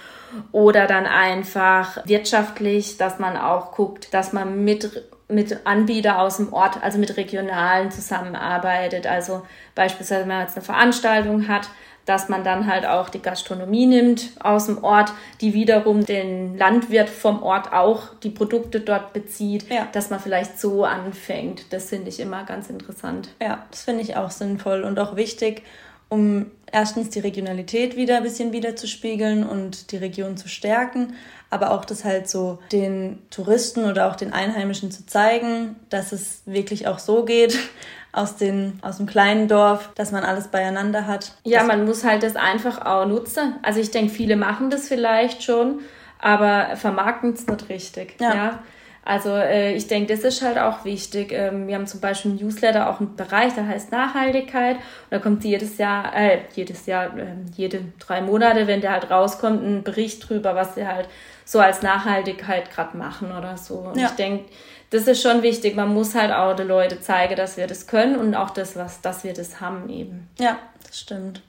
Oder 0.51 0.87
dann 0.87 1.07
einfach 1.07 2.07
wirtschaftlich, 2.07 2.99
dass 2.99 3.19
man 3.19 3.37
auch 3.37 3.73
guckt, 3.73 4.13
dass 4.13 4.33
man 4.33 4.65
mit 4.65 5.03
mit 5.29 5.67
Anbietern 5.67 6.17
aus 6.17 6.37
dem 6.37 6.53
Ort, 6.53 6.83
also 6.83 6.99
mit 6.99 7.17
regionalen 7.17 7.91
zusammenarbeitet. 7.91 9.07
Also 9.07 9.43
beispielsweise, 9.75 10.23
wenn 10.23 10.29
man 10.29 10.43
jetzt 10.43 10.57
eine 10.57 10.65
Veranstaltung 10.65 11.49
hat, 11.49 11.69
dass 12.05 12.29
man 12.29 12.43
dann 12.43 12.67
halt 12.67 12.85
auch 12.87 13.09
die 13.09 13.23
Gastronomie 13.23 13.87
nimmt 13.87 14.31
aus 14.41 14.67
dem 14.67 14.83
Ort, 14.83 15.13
die 15.41 15.55
wiederum 15.55 16.05
den 16.05 16.59
Landwirt 16.59 17.09
vom 17.09 17.43
Ort 17.43 17.73
auch 17.73 18.15
die 18.23 18.31
Produkte 18.31 18.81
dort 18.81 19.13
bezieht, 19.13 19.71
ja. 19.71 19.89
dass 19.93 20.11
man 20.11 20.19
vielleicht 20.19 20.59
so 20.59 20.85
anfängt. 20.85 21.73
Das 21.73 21.91
finde 21.91 22.09
ich 22.09 22.19
immer 22.19 22.45
ganz 22.45 22.71
interessant. 22.71 23.29
Ja, 23.41 23.65
das 23.71 23.83
finde 23.85 24.03
ich 24.03 24.17
auch 24.17 24.31
sinnvoll 24.31 24.83
und 24.83 24.99
auch 24.99 25.17
wichtig, 25.17 25.63
um 26.09 26.51
erstens 26.73 27.11
die 27.11 27.21
Regionalität 27.21 27.97
wieder 27.97 28.17
ein 28.17 28.23
bisschen 28.23 28.53
wiederzuspiegeln 28.53 29.47
und 29.47 29.93
die 29.93 29.99
Region 29.99 30.37
zu 30.37 30.49
stärken, 30.49 31.15
aber 31.51 31.71
auch 31.71 31.85
das 31.85 32.05
halt 32.05 32.29
so 32.29 32.59
den 32.73 33.19
Touristen 33.31 33.85
oder 33.85 34.11
auch 34.11 34.17
den 34.17 34.33
Einheimischen 34.33 34.91
zu 34.91 35.07
zeigen, 35.07 35.77
dass 35.91 36.13
es 36.13 36.43
wirklich 36.47 36.89
auch 36.89 36.99
so 36.99 37.25
geht, 37.25 37.59
aus, 38.13 38.37
den, 38.37 38.79
aus 38.83 38.97
dem 38.97 39.07
kleinen 39.07 39.49
Dorf, 39.49 39.91
dass 39.95 40.13
man 40.13 40.25
alles 40.25 40.49
beieinander 40.49 41.07
hat. 41.07 41.35
Ja, 41.45 41.63
man 41.63 41.85
muss 41.85 42.05
halt 42.05 42.23
das 42.23 42.37
einfach 42.37 42.85
auch 42.85 43.07
nutzen. 43.07 43.55
Also 43.63 43.81
ich 43.81 43.91
denke, 43.91 44.13
viele 44.13 44.37
machen 44.37 44.71
das 44.71 44.89
vielleicht 44.89 45.43
schon, 45.43 45.81
aber 46.19 46.77
vermarkten 46.77 47.33
es 47.33 47.47
nicht 47.47 47.69
richtig. 47.69 48.17
Ja. 48.21 48.35
ja? 48.35 48.63
Also 49.05 49.31
äh, 49.31 49.75
ich 49.75 49.89
denke, 49.89 50.15
das 50.15 50.25
ist 50.25 50.43
halt 50.43 50.59
auch 50.59 50.85
wichtig. 50.85 51.33
Ähm, 51.33 51.67
wir 51.67 51.75
haben 51.75 51.87
zum 51.87 52.01
Beispiel 52.01 52.31
im 52.31 52.37
Newsletter 52.37 52.89
auch 52.89 53.01
einen 53.01 53.17
Bereich, 53.17 53.53
der 53.55 53.67
heißt 53.67 53.91
Nachhaltigkeit. 53.91 54.77
Und 54.77 55.11
da 55.11 55.19
kommt 55.19 55.43
jedes 55.45 55.79
Jahr, 55.79 56.15
äh, 56.15 56.39
jedes 56.55 56.87
Jahr, 56.87 57.17
äh, 57.19 57.35
jede 57.57 57.81
drei 57.99 58.21
Monate, 58.21 58.69
wenn 58.69 58.81
der 58.81 58.93
halt 58.93 59.11
rauskommt, 59.11 59.63
ein 59.63 59.83
Bericht 59.83 60.29
drüber, 60.29 60.55
was 60.55 60.77
sie 60.77 60.87
halt 60.87 61.09
so 61.45 61.59
als 61.59 61.83
Nachhaltigkeit 61.83 62.71
gerade 62.71 62.97
machen 62.97 63.33
oder 63.37 63.57
so. 63.57 63.75
Und 63.75 63.99
ja. 63.99 64.07
ich 64.07 64.13
denke, 64.13 64.45
das 64.91 65.09
ist 65.09 65.21
schon 65.21 65.43
wichtig. 65.43 65.75
Man 65.75 65.93
muss 65.93 66.15
halt 66.15 66.31
auch 66.31 66.55
den 66.55 66.69
Leuten 66.69 67.03
zeigen, 67.03 67.35
dass 67.35 67.57
wir 67.57 67.67
das 67.67 67.89
können 67.89 68.17
und 68.17 68.37
auch 68.37 68.51
das, 68.51 68.77
was, 68.77 69.01
dass 69.01 69.25
wir 69.25 69.33
das 69.33 69.61
haben 69.61 69.89
eben. 69.89 70.29
Ja, 70.39 70.59
das 70.87 71.01
stimmt. 71.01 71.43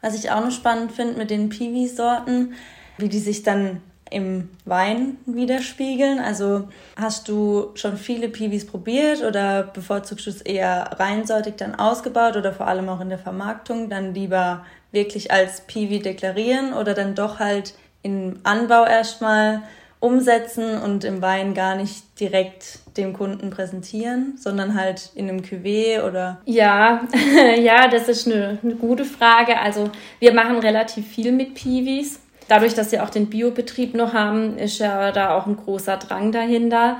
Was 0.00 0.14
ich 0.14 0.30
auch 0.30 0.42
noch 0.42 0.50
spannend 0.50 0.92
finde 0.92 1.18
mit 1.18 1.28
den 1.28 1.50
Piwi-Sorten, 1.50 2.54
wie 2.96 3.10
die 3.10 3.18
sich 3.18 3.42
dann 3.42 3.82
im 4.10 4.48
Wein 4.64 5.16
widerspiegeln. 5.26 6.18
Also 6.18 6.68
hast 6.96 7.28
du 7.28 7.70
schon 7.74 7.96
viele 7.96 8.28
Piwis 8.28 8.66
probiert 8.66 9.22
oder 9.22 9.62
bevorzugst 9.62 10.26
du 10.26 10.30
es 10.30 10.42
eher 10.42 10.90
reinsortig 10.98 11.54
dann 11.56 11.74
ausgebaut 11.74 12.36
oder 12.36 12.52
vor 12.52 12.66
allem 12.66 12.88
auch 12.88 13.00
in 13.00 13.08
der 13.08 13.18
Vermarktung 13.18 13.88
dann 13.88 14.14
lieber 14.14 14.64
wirklich 14.92 15.30
als 15.30 15.62
Piwi 15.62 16.00
deklarieren 16.00 16.72
oder 16.72 16.94
dann 16.94 17.14
doch 17.14 17.38
halt 17.38 17.74
im 18.02 18.40
Anbau 18.42 18.84
erstmal 18.84 19.62
umsetzen 20.00 20.78
und 20.78 21.04
im 21.04 21.20
Wein 21.20 21.52
gar 21.52 21.76
nicht 21.76 22.18
direkt 22.18 22.78
dem 22.96 23.12
Kunden 23.12 23.50
präsentieren, 23.50 24.34
sondern 24.38 24.74
halt 24.74 25.10
in 25.14 25.28
einem 25.28 25.42
Cuvée 25.42 26.02
oder? 26.02 26.40
Ja, 26.46 27.02
ja, 27.58 27.86
das 27.86 28.08
ist 28.08 28.26
eine, 28.26 28.58
eine 28.62 28.74
gute 28.76 29.04
Frage. 29.04 29.58
Also 29.60 29.90
wir 30.18 30.32
machen 30.32 30.58
relativ 30.58 31.06
viel 31.06 31.32
mit 31.32 31.54
Piwis. 31.54 32.19
Dadurch, 32.50 32.74
dass 32.74 32.90
wir 32.90 33.04
auch 33.04 33.10
den 33.10 33.30
Biobetrieb 33.30 33.94
noch 33.94 34.12
haben, 34.12 34.58
ist 34.58 34.80
ja 34.80 35.12
da 35.12 35.36
auch 35.36 35.46
ein 35.46 35.54
großer 35.54 35.96
Drang 35.98 36.32
dahinter. 36.32 36.96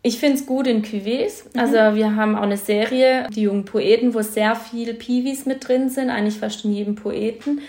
Ich 0.00 0.20
finde 0.20 0.36
es 0.36 0.46
gut 0.46 0.68
in 0.68 0.84
Cuvées. 0.84 1.42
Mhm. 1.52 1.60
Also 1.60 1.96
wir 1.96 2.14
haben 2.14 2.36
auch 2.36 2.42
eine 2.42 2.56
Serie, 2.56 3.26
die 3.34 3.42
jungen 3.42 3.64
Poeten, 3.64 4.14
wo 4.14 4.22
sehr 4.22 4.54
viel 4.54 4.94
Piwis 4.94 5.44
mit 5.44 5.66
drin 5.66 5.88
sind, 5.88 6.08
eigentlich 6.08 6.38
fast 6.38 6.64
in 6.64 6.72
jedem 6.72 6.94
Poeten. 6.94 7.62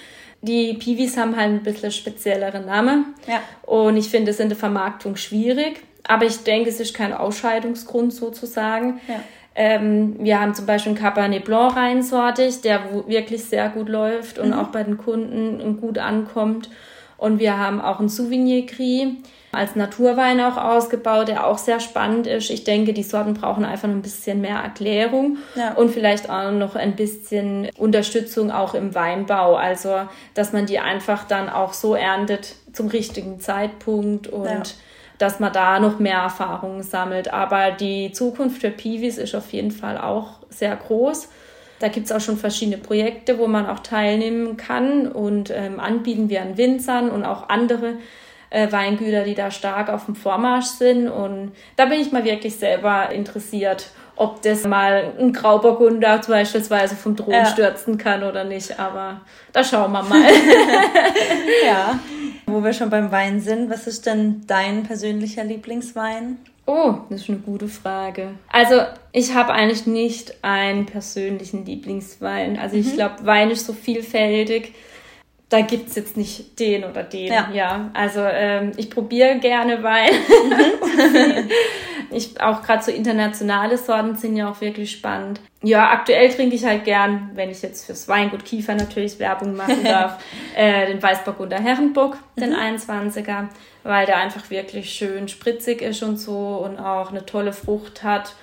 Die 0.43 0.75
Piwis 0.75 1.17
haben 1.17 1.35
halt 1.35 1.49
ein 1.49 1.63
bisschen 1.63 1.89
speziellere 1.89 2.59
Namen. 2.59 3.15
Ja. 3.27 3.41
Und 3.63 3.97
ich 3.97 4.09
finde 4.09 4.29
es 4.29 4.39
in 4.39 4.49
der 4.49 4.57
Vermarktung 4.57 5.15
schwierig. 5.15 5.81
Aber 6.07 6.25
ich 6.25 6.43
denke, 6.43 6.69
es 6.69 6.79
ist 6.79 6.93
kein 6.93 7.13
Ausscheidungsgrund 7.13 8.13
sozusagen. 8.13 9.01
Ja. 9.07 9.15
Ähm, 9.55 10.17
wir 10.19 10.39
haben 10.39 10.53
zum 10.53 10.67
Beispiel 10.67 10.91
einen 10.91 11.01
Cabernet 11.01 11.45
Blanc 11.45 11.75
reinsortig, 11.75 12.61
der 12.61 13.07
wirklich 13.07 13.43
sehr 13.45 13.69
gut 13.69 13.89
läuft 13.89 14.37
und 14.37 14.49
mhm. 14.49 14.53
auch 14.53 14.67
bei 14.67 14.83
den 14.83 14.99
Kunden 14.99 15.81
gut 15.81 15.97
ankommt. 15.97 16.69
Und 17.23 17.39
wir 17.39 17.57
haben 17.57 17.79
auch 17.79 17.99
einen 17.99 18.09
Souvenir 18.09 18.65
Gris 18.65 19.07
als 19.53 19.77
Naturwein 19.77 20.41
auch 20.41 20.57
ausgebaut, 20.57 21.29
der 21.29 21.47
auch 21.47 21.57
sehr 21.57 21.79
spannend 21.79 22.27
ist. 22.27 22.49
Ich 22.49 22.65
denke, 22.65 22.91
die 22.91 23.01
Sorten 23.01 23.33
brauchen 23.33 23.63
einfach 23.63 23.87
noch 23.87 23.95
ein 23.95 24.01
bisschen 24.01 24.41
mehr 24.41 24.57
Erklärung 24.57 25.37
ja. 25.55 25.71
und 25.75 25.91
vielleicht 25.91 26.29
auch 26.29 26.51
noch 26.51 26.75
ein 26.75 26.97
bisschen 26.97 27.69
Unterstützung 27.77 28.51
auch 28.51 28.73
im 28.73 28.93
Weinbau. 28.93 29.55
Also, 29.55 30.01
dass 30.33 30.51
man 30.51 30.65
die 30.65 30.79
einfach 30.79 31.23
dann 31.23 31.47
auch 31.47 31.71
so 31.71 31.95
erntet 31.95 32.55
zum 32.73 32.89
richtigen 32.89 33.39
Zeitpunkt 33.39 34.27
und 34.27 34.43
ja. 34.45 34.61
dass 35.17 35.39
man 35.39 35.53
da 35.53 35.79
noch 35.79 35.99
mehr 35.99 36.17
Erfahrungen 36.17 36.83
sammelt. 36.83 37.31
Aber 37.31 37.71
die 37.71 38.11
Zukunft 38.11 38.59
für 38.59 38.69
Piwis 38.69 39.17
ist 39.17 39.33
auf 39.33 39.53
jeden 39.53 39.71
Fall 39.71 39.97
auch 39.97 40.39
sehr 40.49 40.75
groß. 40.75 41.29
Da 41.83 41.89
gibt 41.89 42.05
es 42.05 42.13
auch 42.13 42.21
schon 42.21 42.37
verschiedene 42.37 42.77
Projekte, 42.77 43.37
wo 43.37 43.45
man 43.45 43.65
auch 43.65 43.79
teilnehmen 43.79 44.55
kann 44.55 45.05
und 45.05 45.51
ähm, 45.53 45.81
anbieten 45.81 46.29
wir 46.29 46.41
an 46.41 46.55
Winzern 46.55 47.09
und 47.09 47.25
auch 47.25 47.49
andere 47.49 47.95
äh, 48.51 48.71
Weingüter, 48.71 49.25
die 49.25 49.35
da 49.35 49.51
stark 49.51 49.89
auf 49.89 50.05
dem 50.05 50.15
Vormarsch 50.15 50.67
sind. 50.67 51.09
Und 51.09 51.51
da 51.75 51.87
bin 51.87 51.99
ich 51.99 52.13
mal 52.13 52.23
wirklich 52.23 52.55
selber 52.55 53.09
interessiert, 53.11 53.89
ob 54.15 54.41
das 54.43 54.63
mal 54.63 55.11
ein 55.19 55.33
Grauburgunder 55.33 56.21
beispielsweise 56.25 56.95
vom 56.95 57.17
Thron 57.17 57.33
ja. 57.33 57.45
stürzen 57.47 57.97
kann 57.97 58.23
oder 58.23 58.45
nicht. 58.45 58.79
Aber 58.79 59.19
da 59.51 59.61
schauen 59.61 59.91
wir 59.91 60.03
mal. 60.03 60.21
ja. 61.65 61.99
Wo 62.45 62.63
wir 62.63 62.71
schon 62.71 62.89
beim 62.89 63.11
Wein 63.11 63.41
sind, 63.41 63.69
was 63.69 63.87
ist 63.87 64.05
denn 64.05 64.43
dein 64.47 64.83
persönlicher 64.83 65.43
Lieblingswein? 65.43 66.37
Oh, 66.65 66.95
das 67.09 67.21
ist 67.21 67.29
eine 67.29 67.39
gute 67.39 67.67
Frage. 67.67 68.35
Also, 68.49 68.81
ich 69.11 69.33
habe 69.33 69.51
eigentlich 69.51 69.85
nicht 69.85 70.43
einen 70.43 70.85
persönlichen 70.85 71.65
Lieblingswein. 71.65 72.57
Also, 72.57 72.77
mhm. 72.77 72.81
ich 72.81 72.93
glaube, 72.93 73.25
Wein 73.25 73.51
ist 73.51 73.65
so 73.65 73.73
vielfältig. 73.73 74.73
Da 75.49 75.61
gibt 75.61 75.89
es 75.89 75.95
jetzt 75.95 76.15
nicht 76.17 76.59
den 76.59 76.85
oder 76.85 77.03
den. 77.03 77.27
Ja. 77.27 77.49
ja. 77.53 77.91
Also, 77.93 78.21
ähm, 78.21 78.71
ich 78.77 78.89
probiere 78.89 79.39
gerne 79.39 79.83
Wein. 79.83 80.09
Mhm. 80.13 81.49
ich, 82.15 82.39
auch 82.39 82.63
gerade 82.63 82.81
so 82.81 82.91
internationale 82.91 83.77
Sorten 83.77 84.15
sind 84.15 84.37
ja 84.37 84.49
auch 84.49 84.61
wirklich 84.61 84.91
spannend. 84.91 85.41
Ja, 85.61 85.91
aktuell 85.91 86.29
trinke 86.29 86.55
ich 86.55 86.65
halt 86.65 86.85
gern, 86.85 87.31
wenn 87.35 87.49
ich 87.49 87.61
jetzt 87.61 87.85
fürs 87.85 88.07
Weingut 88.07 88.45
Kiefer 88.45 88.75
natürlich 88.75 89.19
Werbung 89.19 89.55
machen 89.55 89.83
darf, 89.83 90.23
äh, 90.55 90.87
den 90.87 91.03
Weißburgunder 91.03 91.59
Herrenburg, 91.59 92.17
den 92.37 92.51
mhm. 92.51 92.77
21er 92.77 93.49
weil 93.83 94.05
der 94.05 94.17
einfach 94.17 94.49
wirklich 94.49 94.93
schön 94.93 95.27
spritzig 95.27 95.81
ist 95.81 96.01
und 96.03 96.17
so 96.17 96.63
und 96.65 96.79
auch 96.79 97.11
eine 97.11 97.25
tolle 97.25 97.53
Frucht 97.53 98.03
hat. 98.03 98.35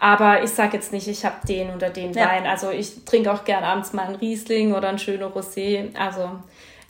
Aber 0.00 0.42
ich 0.42 0.50
sage 0.50 0.76
jetzt 0.76 0.92
nicht, 0.92 1.08
ich 1.08 1.24
habe 1.24 1.46
den 1.46 1.74
oder 1.74 1.90
den 1.90 2.12
ja. 2.12 2.26
Wein. 2.26 2.46
Also 2.46 2.70
ich 2.70 3.04
trinke 3.04 3.32
auch 3.32 3.44
gern 3.44 3.64
abends 3.64 3.92
mal 3.92 4.06
einen 4.06 4.14
Riesling 4.14 4.72
oder 4.72 4.88
ein 4.88 4.98
schöner 4.98 5.26
Rosé. 5.26 5.96
Also 5.98 6.30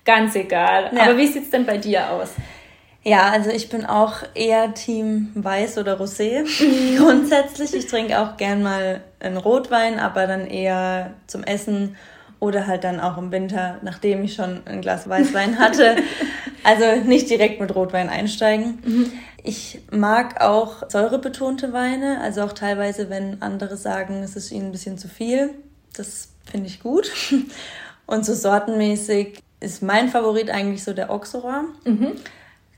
ganz 0.04 0.36
egal. 0.36 0.90
Ja. 0.94 1.04
Aber 1.04 1.16
wie 1.16 1.26
sieht's 1.26 1.50
denn 1.50 1.64
bei 1.64 1.78
dir 1.78 2.10
aus? 2.10 2.30
Ja, 3.04 3.30
also 3.30 3.50
ich 3.50 3.70
bin 3.70 3.86
auch 3.86 4.16
eher 4.34 4.74
Team 4.74 5.30
Weiß 5.34 5.78
oder 5.78 5.98
Rosé 5.98 6.44
grundsätzlich. 6.98 7.74
Ich 7.74 7.86
trinke 7.86 8.18
auch 8.20 8.36
gern 8.36 8.62
mal 8.62 9.00
einen 9.20 9.38
Rotwein, 9.38 9.98
aber 9.98 10.26
dann 10.26 10.46
eher 10.46 11.14
zum 11.26 11.42
Essen 11.44 11.96
oder 12.40 12.66
halt 12.66 12.84
dann 12.84 13.00
auch 13.00 13.16
im 13.16 13.32
Winter, 13.32 13.78
nachdem 13.82 14.22
ich 14.24 14.34
schon 14.34 14.62
ein 14.66 14.82
Glas 14.82 15.08
Weißwein 15.08 15.58
hatte. 15.58 15.96
also 16.64 17.00
nicht 17.04 17.30
direkt 17.30 17.60
mit 17.60 17.74
Rotwein 17.74 18.08
einsteigen. 18.08 18.78
Mhm. 18.84 19.12
Ich 19.42 19.80
mag 19.90 20.40
auch 20.40 20.88
säurebetonte 20.88 21.72
Weine, 21.72 22.20
also 22.20 22.42
auch 22.42 22.52
teilweise, 22.52 23.08
wenn 23.08 23.40
andere 23.40 23.76
sagen, 23.76 24.22
es 24.22 24.36
ist 24.36 24.50
ihnen 24.50 24.66
ein 24.66 24.72
bisschen 24.72 24.98
zu 24.98 25.08
viel. 25.08 25.54
Das 25.94 26.28
finde 26.50 26.66
ich 26.66 26.80
gut. 26.80 27.10
Und 28.06 28.24
so 28.24 28.34
sortenmäßig 28.34 29.42
ist 29.60 29.82
mein 29.82 30.08
Favorit 30.08 30.50
eigentlich 30.50 30.82
so 30.84 30.92
der 30.92 31.10
Auxerrois. 31.10 31.64
Mhm. 31.84 32.12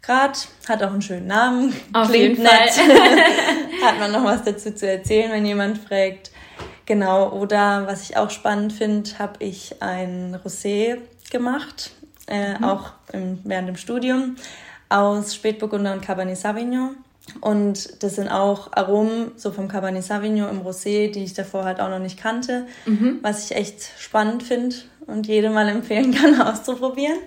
Grad 0.02 0.48
hat 0.68 0.82
auch 0.82 0.92
einen 0.92 1.02
schönen 1.02 1.26
Namen. 1.26 1.74
Auf 1.92 2.08
Klingt 2.08 2.38
jeden 2.38 2.42
nett. 2.42 2.70
Fall. 2.70 3.86
hat 3.86 3.98
man 3.98 4.12
noch 4.12 4.24
was 4.24 4.44
dazu 4.44 4.74
zu 4.74 4.88
erzählen, 4.88 5.30
wenn 5.30 5.44
jemand 5.44 5.78
fragt. 5.78 6.30
Genau, 6.86 7.30
oder 7.30 7.86
was 7.86 8.08
ich 8.08 8.16
auch 8.16 8.30
spannend 8.30 8.72
finde, 8.72 9.10
habe 9.18 9.44
ich 9.44 9.80
ein 9.80 10.36
Rosé 10.44 10.98
gemacht, 11.30 11.92
äh, 12.30 12.58
mhm. 12.58 12.64
auch 12.64 12.92
im, 13.12 13.40
während 13.44 13.68
dem 13.68 13.76
Studium, 13.76 14.36
aus 14.88 15.34
Spätburgunder 15.34 15.92
und 15.92 16.02
Cabernet 16.02 16.38
Sauvignon. 16.38 16.96
Und 17.40 18.02
das 18.02 18.16
sind 18.16 18.28
auch 18.28 18.72
Aromen 18.72 19.32
so 19.36 19.52
vom 19.52 19.68
Cabernet 19.68 20.02
Sauvignon 20.02 20.48
im 20.48 20.62
Rosé, 20.62 21.10
die 21.10 21.24
ich 21.24 21.34
davor 21.34 21.64
halt 21.64 21.80
auch 21.80 21.90
noch 21.90 21.98
nicht 21.98 22.18
kannte, 22.18 22.66
mhm. 22.86 23.18
was 23.22 23.44
ich 23.44 23.56
echt 23.56 23.82
spannend 23.98 24.42
finde 24.42 24.76
und 25.06 25.26
jedem 25.26 25.52
mal 25.52 25.68
empfehlen 25.68 26.14
kann, 26.14 26.40
auszuprobieren. 26.40 27.18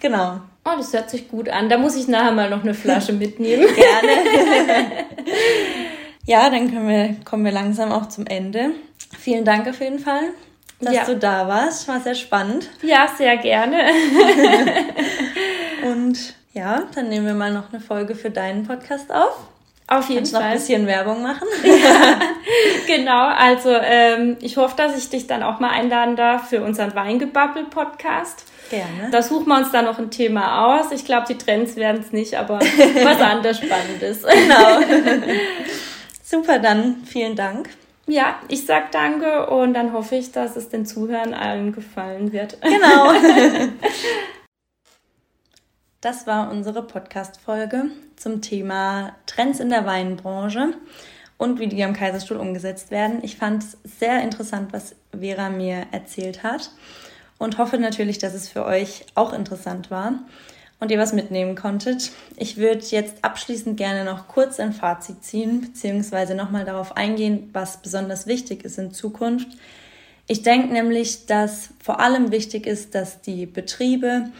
Genau. 0.00 0.40
Oh, 0.66 0.76
das 0.76 0.92
hört 0.92 1.10
sich 1.10 1.28
gut 1.28 1.48
an. 1.48 1.68
Da 1.68 1.78
muss 1.78 1.96
ich 1.96 2.08
nachher 2.08 2.32
mal 2.32 2.50
noch 2.50 2.62
eine 2.62 2.74
Flasche 2.74 3.12
mitnehmen. 3.14 3.66
Gerne. 3.74 5.06
Ja, 6.26 6.48
dann 6.48 6.70
können 6.70 6.88
wir, 6.88 7.16
kommen 7.24 7.44
wir 7.44 7.52
langsam 7.52 7.92
auch 7.92 8.08
zum 8.08 8.26
Ende. 8.26 8.70
Vielen 9.18 9.44
Dank 9.44 9.68
auf 9.68 9.80
jeden 9.80 9.98
Fall, 9.98 10.30
dass 10.84 10.94
ja. 10.94 11.04
du 11.04 11.16
da 11.16 11.48
warst. 11.48 11.88
War 11.88 12.00
sehr 12.00 12.14
spannend. 12.14 12.68
Ja, 12.82 13.08
sehr 13.16 13.36
gerne. 13.36 13.78
Und 15.84 16.34
ja, 16.52 16.84
dann 16.94 17.08
nehmen 17.08 17.26
wir 17.26 17.34
mal 17.34 17.52
noch 17.52 17.72
eine 17.72 17.80
Folge 17.80 18.14
für 18.14 18.30
deinen 18.30 18.66
Podcast 18.66 19.12
auf. 19.12 19.36
Auf 19.86 20.08
jeden 20.08 20.20
Kannst 20.20 20.32
Fall. 20.32 20.40
noch 20.40 20.48
ein 20.48 20.54
bisschen 20.54 20.86
Werbung 20.86 21.22
machen. 21.22 21.46
Ja, 21.64 22.18
genau, 22.86 23.26
also 23.26 23.70
ähm, 23.70 24.36
ich 24.40 24.56
hoffe, 24.56 24.74
dass 24.76 24.96
ich 24.96 25.10
dich 25.10 25.26
dann 25.26 25.42
auch 25.42 25.60
mal 25.60 25.70
einladen 25.70 26.16
darf 26.16 26.48
für 26.48 26.62
unseren 26.62 26.94
Weingebabbel-Podcast. 26.94 28.44
Gerne. 28.70 29.10
Da 29.10 29.22
suchen 29.22 29.48
wir 29.48 29.58
uns 29.58 29.70
dann 29.70 29.84
noch 29.84 29.98
ein 29.98 30.10
Thema 30.10 30.78
aus. 30.78 30.90
Ich 30.92 31.04
glaube, 31.04 31.26
die 31.28 31.36
Trends 31.36 31.76
werden 31.76 32.02
es 32.04 32.12
nicht, 32.12 32.36
aber 32.36 32.58
was 32.58 33.20
anderes 33.20 33.58
Spannendes. 33.58 34.22
Genau. 34.22 34.80
Super, 36.22 36.58
dann 36.58 37.02
vielen 37.04 37.36
Dank. 37.36 37.68
Ja, 38.06 38.38
ich 38.48 38.66
sag 38.66 38.92
danke 38.92 39.46
und 39.46 39.74
dann 39.74 39.92
hoffe 39.92 40.16
ich, 40.16 40.30
dass 40.32 40.56
es 40.56 40.68
den 40.68 40.84
Zuhörern 40.84 41.32
allen 41.32 41.72
gefallen 41.72 42.32
wird. 42.32 42.60
Genau. 42.60 43.12
Das 46.00 46.26
war 46.26 46.50
unsere 46.50 46.82
Podcast-Folge 46.82 47.86
zum 48.16 48.42
Thema 48.42 49.16
Trends 49.24 49.58
in 49.58 49.70
der 49.70 49.86
Weinbranche 49.86 50.74
und 51.38 51.60
wie 51.60 51.66
die 51.66 51.82
am 51.82 51.94
Kaiserstuhl 51.94 52.36
umgesetzt 52.36 52.90
werden. 52.90 53.20
Ich 53.22 53.36
fand 53.36 53.62
es 53.62 53.78
sehr 53.84 54.20
interessant, 54.20 54.74
was 54.74 54.96
Vera 55.18 55.48
mir 55.48 55.86
erzählt 55.92 56.42
hat 56.42 56.72
und 57.38 57.56
hoffe 57.56 57.78
natürlich, 57.78 58.18
dass 58.18 58.34
es 58.34 58.50
für 58.50 58.66
euch 58.66 59.06
auch 59.14 59.32
interessant 59.32 59.90
war 59.90 60.18
und 60.80 60.90
ihr 60.90 60.98
was 60.98 61.12
mitnehmen 61.12 61.54
konntet. 61.54 62.10
Ich 62.36 62.56
würde 62.56 62.84
jetzt 62.86 63.24
abschließend 63.24 63.76
gerne 63.76 64.04
noch 64.04 64.28
kurz 64.28 64.60
ein 64.60 64.72
Fazit 64.72 65.24
ziehen, 65.24 65.60
beziehungsweise 65.60 66.34
nochmal 66.34 66.64
darauf 66.64 66.96
eingehen, 66.96 67.50
was 67.52 67.80
besonders 67.80 68.26
wichtig 68.26 68.64
ist 68.64 68.78
in 68.78 68.92
Zukunft. 68.92 69.48
Ich 70.26 70.42
denke 70.42 70.72
nämlich, 70.72 71.26
dass 71.26 71.70
vor 71.82 72.00
allem 72.00 72.32
wichtig 72.32 72.66
ist, 72.66 72.94
dass 72.94 73.20
die 73.20 73.46
Betriebe 73.46 74.30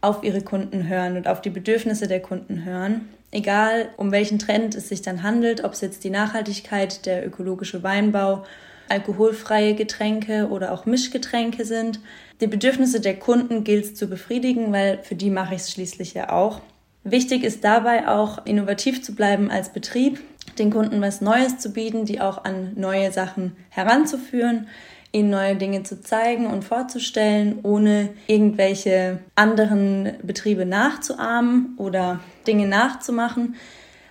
auf 0.00 0.22
ihre 0.22 0.42
Kunden 0.42 0.88
hören 0.88 1.16
und 1.16 1.28
auf 1.28 1.40
die 1.40 1.50
Bedürfnisse 1.50 2.08
der 2.08 2.20
Kunden 2.20 2.64
hören. 2.64 3.08
Egal, 3.30 3.88
um 3.96 4.12
welchen 4.12 4.38
Trend 4.38 4.74
es 4.74 4.88
sich 4.88 5.02
dann 5.02 5.22
handelt, 5.22 5.64
ob 5.64 5.72
es 5.72 5.80
jetzt 5.80 6.04
die 6.04 6.10
Nachhaltigkeit, 6.10 7.04
der 7.04 7.26
ökologische 7.26 7.82
Weinbau, 7.82 8.44
alkoholfreie 8.94 9.74
Getränke 9.74 10.48
oder 10.48 10.72
auch 10.72 10.86
Mischgetränke 10.86 11.64
sind. 11.64 12.00
Die 12.40 12.46
Bedürfnisse 12.46 13.00
der 13.00 13.18
Kunden 13.18 13.64
gilt 13.64 13.84
es 13.84 13.94
zu 13.94 14.08
befriedigen, 14.08 14.72
weil 14.72 14.98
für 15.02 15.14
die 15.14 15.30
mache 15.30 15.54
ich 15.54 15.62
es 15.62 15.70
schließlich 15.70 16.14
ja 16.14 16.30
auch. 16.30 16.60
Wichtig 17.04 17.44
ist 17.44 17.64
dabei 17.64 18.08
auch, 18.08 18.46
innovativ 18.46 19.02
zu 19.02 19.14
bleiben 19.14 19.50
als 19.50 19.72
Betrieb, 19.72 20.20
den 20.58 20.70
Kunden 20.70 21.00
was 21.00 21.20
Neues 21.20 21.58
zu 21.58 21.70
bieten, 21.70 22.06
die 22.06 22.20
auch 22.20 22.44
an 22.44 22.72
neue 22.76 23.12
Sachen 23.12 23.56
heranzuführen 23.68 24.66
ihnen 25.14 25.30
neue 25.30 25.54
Dinge 25.54 25.84
zu 25.84 26.00
zeigen 26.00 26.46
und 26.46 26.64
vorzustellen, 26.64 27.60
ohne 27.62 28.10
irgendwelche 28.26 29.20
anderen 29.36 30.14
Betriebe 30.24 30.66
nachzuahmen 30.66 31.74
oder 31.76 32.18
Dinge 32.48 32.66
nachzumachen, 32.66 33.54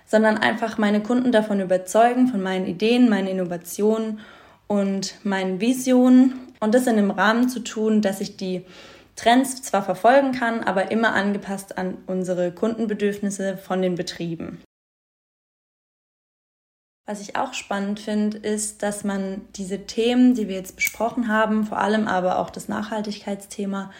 sondern 0.06 0.38
einfach 0.38 0.78
meine 0.78 1.02
Kunden 1.02 1.30
davon 1.30 1.60
überzeugen, 1.60 2.28
von 2.28 2.42
meinen 2.42 2.66
Ideen, 2.66 3.10
meinen 3.10 3.28
Innovationen 3.28 4.20
und 4.66 5.24
meinen 5.24 5.60
Visionen 5.60 6.52
und 6.60 6.74
das 6.74 6.86
in 6.86 6.98
einem 6.98 7.10
Rahmen 7.10 7.48
zu 7.48 7.60
tun, 7.60 8.02
dass 8.02 8.20
ich 8.20 8.36
die 8.36 8.64
Trends 9.16 9.62
zwar 9.62 9.82
verfolgen 9.82 10.32
kann, 10.32 10.64
aber 10.64 10.90
immer 10.90 11.14
angepasst 11.14 11.78
an 11.78 11.98
unsere 12.06 12.52
Kundenbedürfnisse 12.52 13.56
von 13.56 13.80
den 13.82 13.94
Betrieben. 13.94 14.60
Was 17.06 17.20
ich 17.20 17.36
auch 17.36 17.52
spannend 17.52 18.00
finde, 18.00 18.38
ist, 18.38 18.82
dass 18.82 19.04
man 19.04 19.42
diese 19.56 19.86
Themen, 19.86 20.34
die 20.34 20.48
wir 20.48 20.56
jetzt 20.56 20.76
besprochen 20.76 21.28
haben, 21.28 21.66
vor 21.66 21.78
allem 21.78 22.08
aber 22.08 22.38
auch 22.38 22.48
das 22.48 22.66
Nachhaltigkeitsthema 22.66 23.92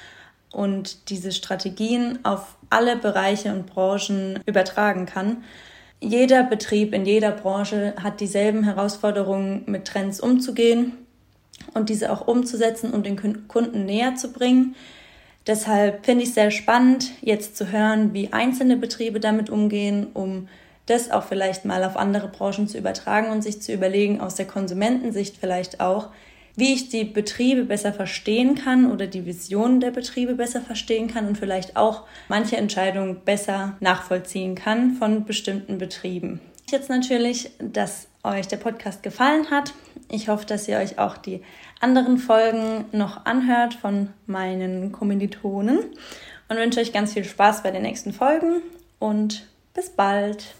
und 0.51 1.11
diese 1.11 1.33
Strategien 1.33 2.25
auf 2.25 2.57
alle 2.71 2.97
Bereiche 2.97 3.53
und 3.53 3.67
Branchen 3.67 4.41
übertragen 4.47 5.05
kann. 5.05 5.45
Jeder 6.05 6.43
Betrieb 6.43 6.93
in 6.93 7.07
jeder 7.07 7.31
Branche 7.31 7.95
hat 8.03 8.21
dieselben 8.21 8.63
Herausforderungen, 8.63 9.63
mit 9.65 9.87
Trends 9.87 10.21
umzugehen 10.21 10.93
und 11.73 11.89
diese 11.89 12.13
auch 12.13 12.29
umzusetzen 12.29 12.91
und 12.91 13.07
den 13.07 13.49
Kunden 13.49 13.87
näher 13.87 14.15
zu 14.15 14.31
bringen. 14.31 14.75
Deshalb 15.47 16.05
finde 16.05 16.25
ich 16.25 16.29
es 16.29 16.35
sehr 16.35 16.51
spannend, 16.51 17.11
jetzt 17.23 17.57
zu 17.57 17.73
hören, 17.73 18.13
wie 18.13 18.35
einzelne 18.35 18.77
Betriebe 18.77 19.19
damit 19.19 19.49
umgehen, 19.49 20.09
um 20.13 20.49
das 20.85 21.11
auch 21.11 21.25
vielleicht 21.25 21.65
mal 21.65 21.83
auf 21.85 21.97
andere 21.97 22.29
Branchen 22.29 22.69
zu 22.69 22.77
übertragen 22.77 23.31
und 23.31 23.41
sich 23.41 23.63
zu 23.63 23.73
überlegen, 23.73 24.21
aus 24.21 24.35
der 24.35 24.47
Konsumentensicht 24.47 25.39
vielleicht 25.41 25.81
auch, 25.81 26.11
wie 26.57 26.73
ich 26.73 26.89
die 26.89 27.05
Betriebe 27.05 27.65
besser 27.65 27.93
verstehen 27.93 28.55
kann 28.55 28.91
oder 28.91 29.07
die 29.07 29.27
Visionen 29.27 29.81
der 29.81 29.91
Betriebe 29.91 30.35
besser 30.35 30.61
verstehen 30.61 31.09
kann 31.09 31.27
und 31.27 31.39
vielleicht 31.39 31.77
auch 31.77 32.05
manche 32.29 32.57
Entscheidungen 32.57 33.21
besser 33.25 33.77
nachvollziehen 33.81 34.55
kann 34.55 34.95
von 34.95 35.25
bestimmten 35.25 35.79
Betrieben. 35.79 36.41
Jetzt 36.71 36.89
natürlich, 36.89 37.51
dass 37.59 38.09
euch 38.23 38.49
der 38.49 38.57
Podcast 38.57 39.03
gefallen 39.03 39.51
hat. 39.51 39.75
Ich 40.11 40.29
hoffe, 40.29 40.47
dass 40.47 40.67
ihr 40.69 40.79
euch 40.79 40.99
auch 40.99 41.17
die 41.17 41.43
anderen 41.81 42.19
Folgen 42.19 42.87
noch 42.93 43.27
anhört 43.27 43.75
von 43.75 44.09
meinen 44.27 44.93
Kommilitonen 44.93 45.79
und 46.49 46.57
wünsche 46.57 46.81
euch 46.81 46.93
ganz 46.93 47.13
viel 47.13 47.25
Spaß 47.25 47.63
bei 47.63 47.71
den 47.71 47.83
nächsten 47.83 48.13
Folgen 48.13 48.63
und 48.99 49.47
bis 49.75 49.91
bald. 49.91 50.55